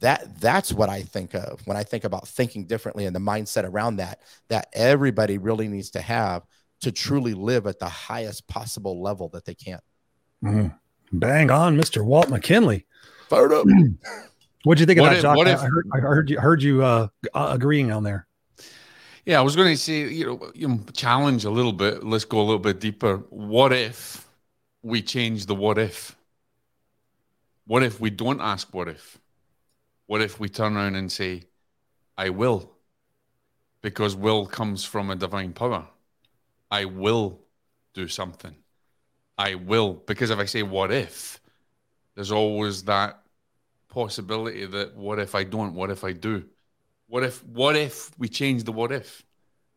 [0.00, 3.64] that that's what I think of when I think about thinking differently and the mindset
[3.64, 6.42] around that that everybody really needs to have
[6.80, 9.78] to truly live at the highest possible level that they can.
[10.44, 10.74] Mhm.
[11.12, 12.04] Bang on, Mr.
[12.04, 12.84] Walt McKinley.
[13.30, 13.64] Fired up.
[14.64, 15.36] What'd you think What of that, if- Jock?
[15.36, 18.26] what I- if- I, heard, I heard you heard you uh, agreeing on there.
[19.26, 22.04] Yeah, I was going to say, you know, you challenge a little bit.
[22.04, 23.16] Let's go a little bit deeper.
[23.28, 24.28] What if
[24.82, 26.16] we change the what if?
[27.66, 29.18] What if we don't ask what if?
[30.06, 31.42] What if we turn around and say,
[32.16, 32.70] I will?
[33.82, 35.88] Because will comes from a divine power.
[36.70, 37.40] I will
[37.94, 38.54] do something.
[39.36, 39.94] I will.
[39.94, 41.40] Because if I say what if,
[42.14, 43.22] there's always that
[43.88, 45.74] possibility that what if I don't?
[45.74, 46.44] What if I do?
[47.08, 49.22] What if what if we change the what if?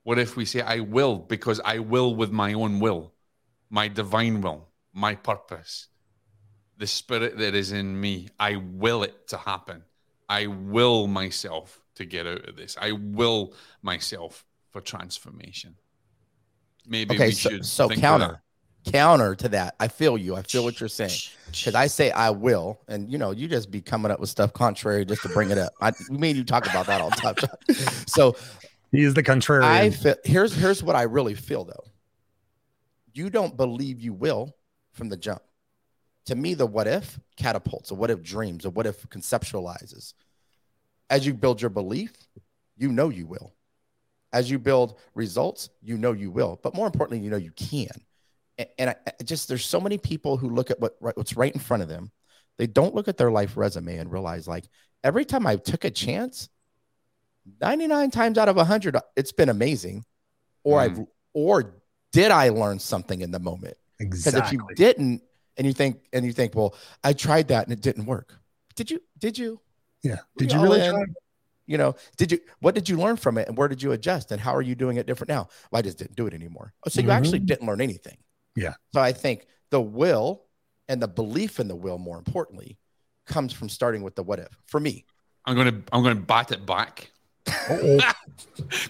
[0.03, 3.13] What if we say I will because I will with my own will,
[3.69, 5.88] my divine will, my purpose,
[6.77, 8.30] the spirit that is in me.
[8.39, 9.84] I will it to happen.
[10.27, 12.77] I will myself to get out of this.
[12.80, 15.75] I will myself for transformation.
[16.88, 18.41] Maybe Okay, we so, should so counter
[18.86, 19.75] counter to that.
[19.80, 20.36] I feel you.
[20.36, 21.11] I feel what you're saying.
[21.47, 24.53] Because I say I will, and you know, you just be coming up with stuff
[24.53, 25.73] contrary just to bring it up.
[25.82, 27.36] I we made you talk about that all the time.
[28.07, 28.36] So
[28.91, 29.63] He is the contrarian.
[29.63, 31.84] I feel here's here's what I really feel though.
[33.13, 34.55] You don't believe you will
[34.91, 35.41] from the jump.
[36.25, 40.13] To me, the what if catapults, or what if dreams, or what if conceptualizes.
[41.09, 42.13] As you build your belief,
[42.77, 43.53] you know you will.
[44.32, 46.59] As you build results, you know you will.
[46.61, 47.89] But more importantly, you know you can.
[48.78, 51.53] And I, I just there's so many people who look at what right- what's right
[51.53, 52.12] in front of them.
[52.57, 54.66] They don't look at their life resume and realize like
[55.03, 56.49] every time I took a chance,
[57.62, 60.03] 99 times out of 100 it's been amazing.
[60.64, 61.01] Or mm-hmm.
[61.01, 61.76] i've or
[62.12, 63.78] did i learn something in the moment?
[63.97, 64.57] Because exactly.
[64.57, 65.22] if you didn't
[65.57, 68.38] and you think and you think well i tried that and it didn't work.
[68.76, 69.62] Did you did you?
[70.03, 70.20] Yeah.
[70.38, 71.03] Did you all really try?
[71.66, 74.32] you know did you what did you learn from it and where did you adjust
[74.32, 75.47] and how are you doing it different now?
[75.72, 76.74] Well, i just didn't do it anymore.
[76.86, 77.18] Oh, so you mm-hmm.
[77.18, 78.18] actually didn't learn anything
[78.55, 78.73] Yeah.
[78.93, 80.43] so i think the will
[80.87, 82.77] and the belief in the will more importantly
[83.27, 85.05] comes from starting with the what if for me
[85.45, 87.11] I'm gonna I'm gonna bat it back.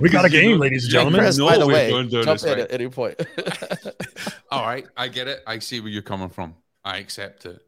[0.01, 1.21] We got a game, know- ladies and gentlemen.
[1.21, 2.61] Chris, by the way jump this in way.
[2.63, 3.15] at any point
[4.51, 5.41] All right, I get it.
[5.47, 6.55] I see where you're coming from.
[6.83, 7.61] I accept it.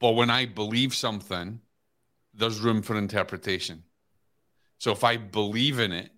[0.00, 1.60] But when I believe something,
[2.32, 3.82] there's room for interpretation.
[4.78, 6.10] So if I believe in it,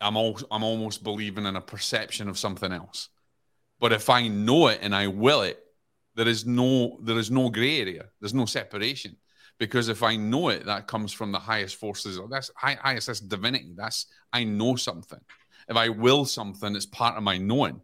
[0.00, 3.08] I'm al- I'm almost believing in a perception of something else.
[3.78, 5.62] But if I know it and I will it,
[6.14, 8.06] there is no there is no gray area.
[8.20, 9.16] There's no separation.
[9.58, 12.18] Because if I know it, that comes from the highest forces.
[12.18, 13.06] Oh, that's high, highest.
[13.06, 13.72] That's divinity.
[13.74, 15.20] That's I know something.
[15.68, 17.80] If I will something, it's part of my knowing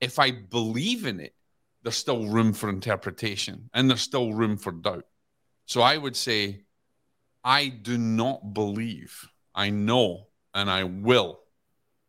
[0.00, 1.34] if I believe in it,
[1.82, 5.04] there's still room for interpretation and there's still room for doubt.
[5.66, 6.64] So I would say,
[7.44, 11.40] I do not believe, I know, and I will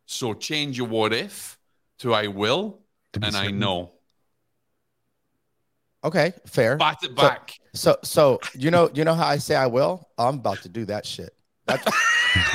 [0.06, 1.58] So change your what if
[1.98, 2.80] to I will,
[3.14, 3.92] and I know.
[6.04, 6.76] Okay, fair.
[6.76, 7.58] Bat it So- back.
[7.74, 10.08] So, so you know, you know how I say I will.
[10.16, 11.34] I'm about to do that shit.
[11.66, 11.84] That's,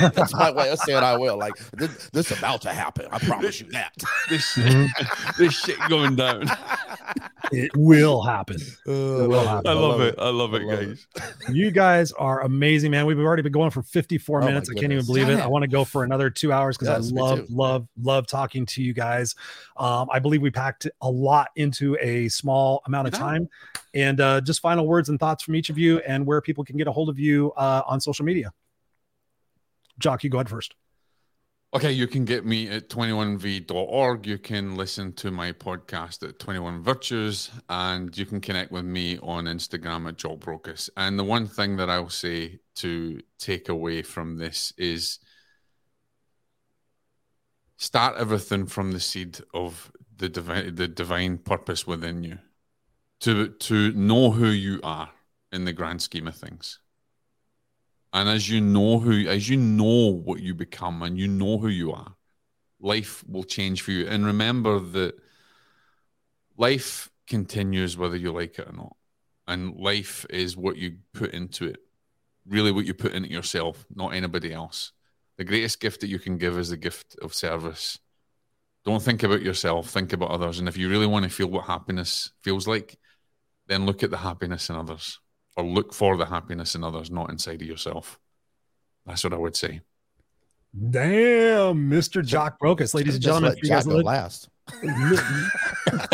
[0.00, 1.38] that's my way of saying I will.
[1.38, 3.06] Like this, this about to happen.
[3.10, 3.92] I promise you that.
[4.28, 4.54] this,
[5.38, 6.46] this shit going down.
[7.52, 8.56] It will happen.
[8.86, 9.70] Uh, will happen.
[9.70, 10.14] I love it.
[10.18, 10.86] I love it, I love it.
[10.88, 11.06] guys.
[11.50, 13.06] You guys are amazing, man.
[13.06, 14.68] We've already been going for 54 Oh minutes.
[14.70, 15.06] I can't even goodness.
[15.06, 15.38] believe it.
[15.40, 18.66] I want to go for another two hours because Yes, I love, love, love talking
[18.66, 19.34] to you guys.
[19.76, 23.20] Um, I believe we packed a lot into a small amount of Yeah.
[23.20, 23.48] time.
[23.92, 26.76] And uh, just final words and thoughts from each of you and where people can
[26.76, 28.52] get a hold of you uh, on social media.
[29.98, 30.74] Jock, you go ahead first.
[31.74, 34.28] Okay, you can get me at 21v.org.
[34.28, 39.18] You can listen to my podcast at 21 Virtues, and you can connect with me
[39.18, 40.88] on Instagram at Joel Brocas.
[40.96, 45.18] And the one thing that I'll say to take away from this is
[47.76, 52.38] start everything from the seed of the divine, the divine purpose within you.
[53.22, 55.10] To to know who you are
[55.50, 56.78] in the grand scheme of things.
[58.14, 61.66] And as you know who, as you know what you become and you know who
[61.66, 62.14] you are,
[62.80, 64.06] life will change for you.
[64.06, 65.16] And remember that
[66.56, 68.96] life continues whether you like it or not.
[69.48, 71.78] And life is what you put into it,
[72.46, 74.92] really what you put into yourself, not anybody else.
[75.36, 77.98] The greatest gift that you can give is the gift of service.
[78.84, 80.60] Don't think about yourself, think about others.
[80.60, 82.96] And if you really want to feel what happiness feels like,
[83.66, 85.18] then look at the happiness in others
[85.56, 88.18] or look for the happiness in others, not inside of yourself.
[89.06, 89.80] That's what I would say.
[90.90, 92.24] Damn, Mr.
[92.24, 93.52] Jock Brocas, ladies and gentlemen.
[93.52, 94.48] If you guys Jack go li- last.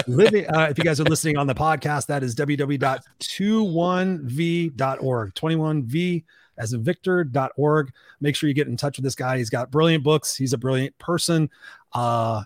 [0.06, 5.34] living, uh, if you guys are listening on the podcast, that is www.21v.org.
[5.34, 6.24] 21v
[6.58, 7.92] as in Victor.org.
[8.20, 9.38] Make sure you get in touch with this guy.
[9.38, 10.36] He's got brilliant books.
[10.36, 11.48] He's a brilliant person.
[11.92, 12.42] Uh,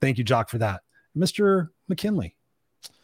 [0.00, 0.80] thank you, Jock, for that.
[1.16, 1.68] Mr.
[1.88, 2.36] McKinley,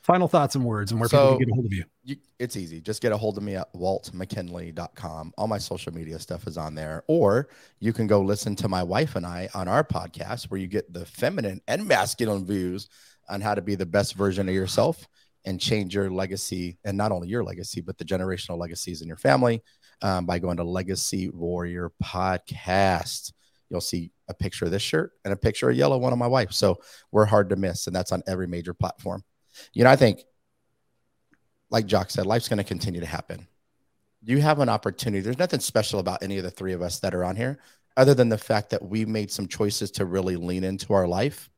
[0.09, 1.84] final thoughts and words and where people So- can get a hold of you.
[2.02, 2.80] You, it's easy.
[2.80, 5.34] Just get a hold of me at waltmckinley.com.
[5.36, 7.04] All my social media stuff is on there.
[7.09, 7.48] Or
[7.78, 10.90] you can go listen to my wife and I on our podcast where you get
[10.92, 12.88] the feminine and masculine views
[13.28, 15.06] on how to be the best version of yourself
[15.44, 19.18] and change your legacy and not only your legacy, but the generational legacies in your
[19.18, 19.62] family
[20.00, 23.34] um, by going to Legacy Warrior Podcast.
[23.68, 26.26] You'll see a picture of this shirt and a picture of yellow one of my
[26.26, 26.52] wife.
[26.52, 26.78] So
[27.12, 29.22] we're hard to miss, and that's on every major platform.
[29.72, 30.24] You know, I think
[31.70, 33.46] like Jock said, life's going to continue to happen.
[34.22, 35.20] You have an opportunity.
[35.20, 37.59] There's nothing special about any of the three of us that are on here,
[37.96, 41.50] other than the fact that we made some choices to really lean into our life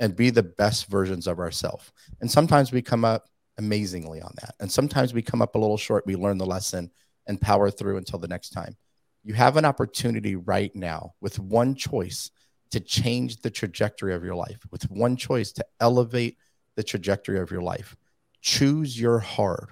[0.00, 1.92] and be the best versions of ourselves.
[2.20, 4.54] And sometimes we come up amazingly on that.
[4.60, 6.06] And sometimes we come up a little short.
[6.06, 6.90] We learn the lesson
[7.26, 8.76] and power through until the next time.
[9.24, 12.30] You have an opportunity right now with one choice
[12.70, 16.36] to change the trajectory of your life, with one choice to elevate
[16.78, 17.96] the trajectory of your life
[18.40, 19.70] choose your hard.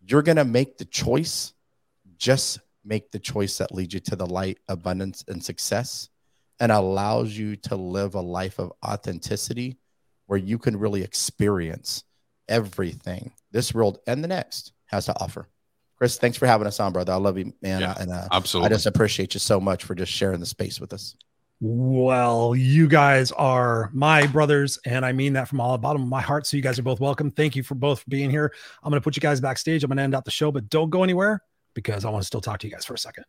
[0.00, 1.52] You're going to make the choice.
[2.16, 6.08] Just make the choice that leads you to the light, abundance, and success
[6.58, 9.76] and allows you to live a life of authenticity
[10.26, 12.04] where you can really experience
[12.48, 15.46] everything this world and the next has to offer.
[15.96, 17.12] Chris, thanks for having us on, brother.
[17.12, 17.82] I love you, man.
[17.82, 18.66] Yeah, and uh, Absolutely.
[18.66, 21.16] I just appreciate you so much for just sharing the space with us.
[21.62, 26.08] Well, you guys are my brothers, and I mean that from all the bottom of
[26.08, 26.46] my heart.
[26.46, 27.30] So you guys are both welcome.
[27.30, 28.54] Thank you for both being here.
[28.82, 29.84] I'm to put you guys backstage.
[29.84, 31.42] I'm to end out the show, but don't go anywhere
[31.74, 33.24] because I want to still talk to you guys for a second.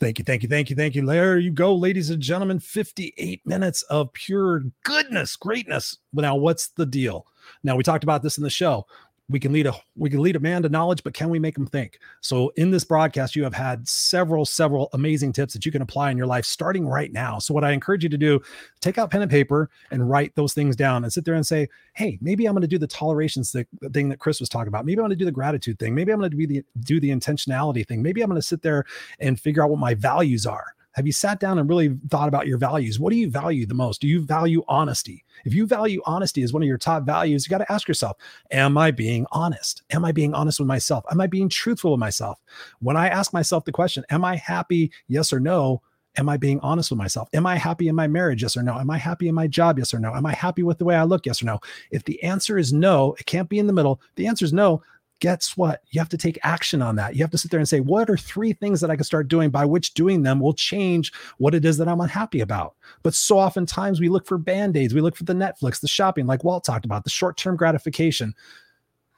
[0.00, 1.04] Thank you, thank you, thank you, thank you.
[1.04, 2.60] There you go, ladies and gentlemen.
[2.60, 5.98] 58 minutes of pure goodness, greatness.
[6.14, 7.26] Now, what's the deal?
[7.62, 8.86] Now we talked about this in the show.
[9.28, 11.56] We can lead a we can lead a man to knowledge, but can we make
[11.56, 11.98] him think?
[12.20, 16.12] So in this broadcast, you have had several, several amazing tips that you can apply
[16.12, 17.40] in your life starting right now.
[17.40, 18.40] So what I encourage you to do,
[18.80, 21.68] take out pen and paper and write those things down and sit there and say,
[21.94, 23.50] hey, maybe I'm going to do the tolerations
[23.92, 24.84] thing, that Chris was talking about.
[24.84, 25.92] Maybe I'm going to do the gratitude thing.
[25.92, 28.02] Maybe I'm going to do the intentionality thing.
[28.02, 28.84] Maybe I'm going to sit there
[29.18, 30.75] and figure out what my values are.
[30.96, 32.98] Have you sat down and really thought about your values?
[32.98, 34.00] What do you value the most?
[34.00, 35.24] Do you value honesty?
[35.44, 38.16] If you value honesty as one of your top values, you got to ask yourself,
[38.50, 39.82] am I being honest?
[39.90, 41.04] Am I being honest with myself?
[41.10, 42.40] Am I being truthful with myself?
[42.80, 44.90] When I ask myself the question, am I happy?
[45.06, 45.82] Yes or no?
[46.18, 47.28] Am I being honest with myself?
[47.34, 48.40] Am I happy in my marriage?
[48.40, 48.78] Yes or no?
[48.78, 49.78] Am I happy in my job?
[49.78, 50.14] Yes or no?
[50.14, 51.26] Am I happy with the way I look?
[51.26, 51.60] Yes or no?
[51.90, 54.00] If the answer is no, it can't be in the middle.
[54.14, 54.82] The answer is no
[55.20, 55.82] guess what?
[55.90, 57.16] You have to take action on that.
[57.16, 59.28] You have to sit there and say, what are three things that I can start
[59.28, 62.74] doing by which doing them will change what it is that I'm unhappy about?
[63.02, 66.26] But so oftentimes we look for band aids, we look for the Netflix, the shopping,
[66.26, 68.34] like Walt talked about, the short term gratification.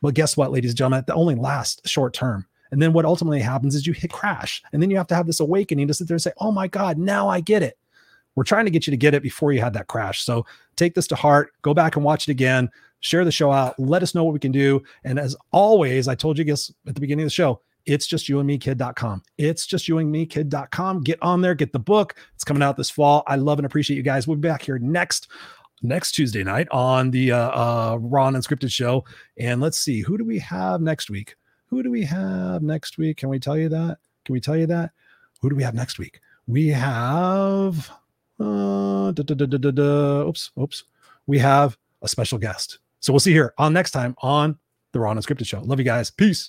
[0.00, 1.04] But guess what, ladies and gentlemen?
[1.06, 2.46] That only lasts short term.
[2.70, 4.62] And then what ultimately happens is you hit crash.
[4.72, 6.68] And then you have to have this awakening to sit there and say, oh my
[6.68, 7.76] God, now I get it.
[8.38, 10.22] we're trying to get you to get it before you had that crash.
[10.22, 10.46] So
[10.76, 11.50] take this to heart.
[11.62, 12.70] Go back and watch it again.
[13.00, 13.78] Share the show out.
[13.78, 14.82] Let us know what we can do.
[15.04, 18.28] And as always, I told you guys at the beginning of the show, it's just
[18.28, 19.22] you and me kid.com.
[19.38, 21.02] It's just you and me kid.com.
[21.04, 22.16] Get on there, get the book.
[22.34, 23.22] It's coming out this fall.
[23.26, 24.26] I love and appreciate you guys.
[24.26, 25.28] We'll be back here next
[25.82, 29.04] next Tuesday night on the uh, uh, and Unscripted show.
[29.38, 31.36] And let's see, who do we have next week?
[31.66, 33.18] Who do we have next week?
[33.18, 33.98] Can we tell you that?
[34.24, 34.90] Can we tell you that?
[35.40, 36.20] Who do we have next week?
[36.46, 37.90] We have,
[38.40, 40.84] uh, da, da, da, oops, oops.
[41.26, 42.78] We have a special guest.
[43.00, 44.58] So we'll see here on next time on
[44.92, 45.60] the Raw Unscripted show.
[45.60, 46.10] Love you guys.
[46.10, 46.46] Peace.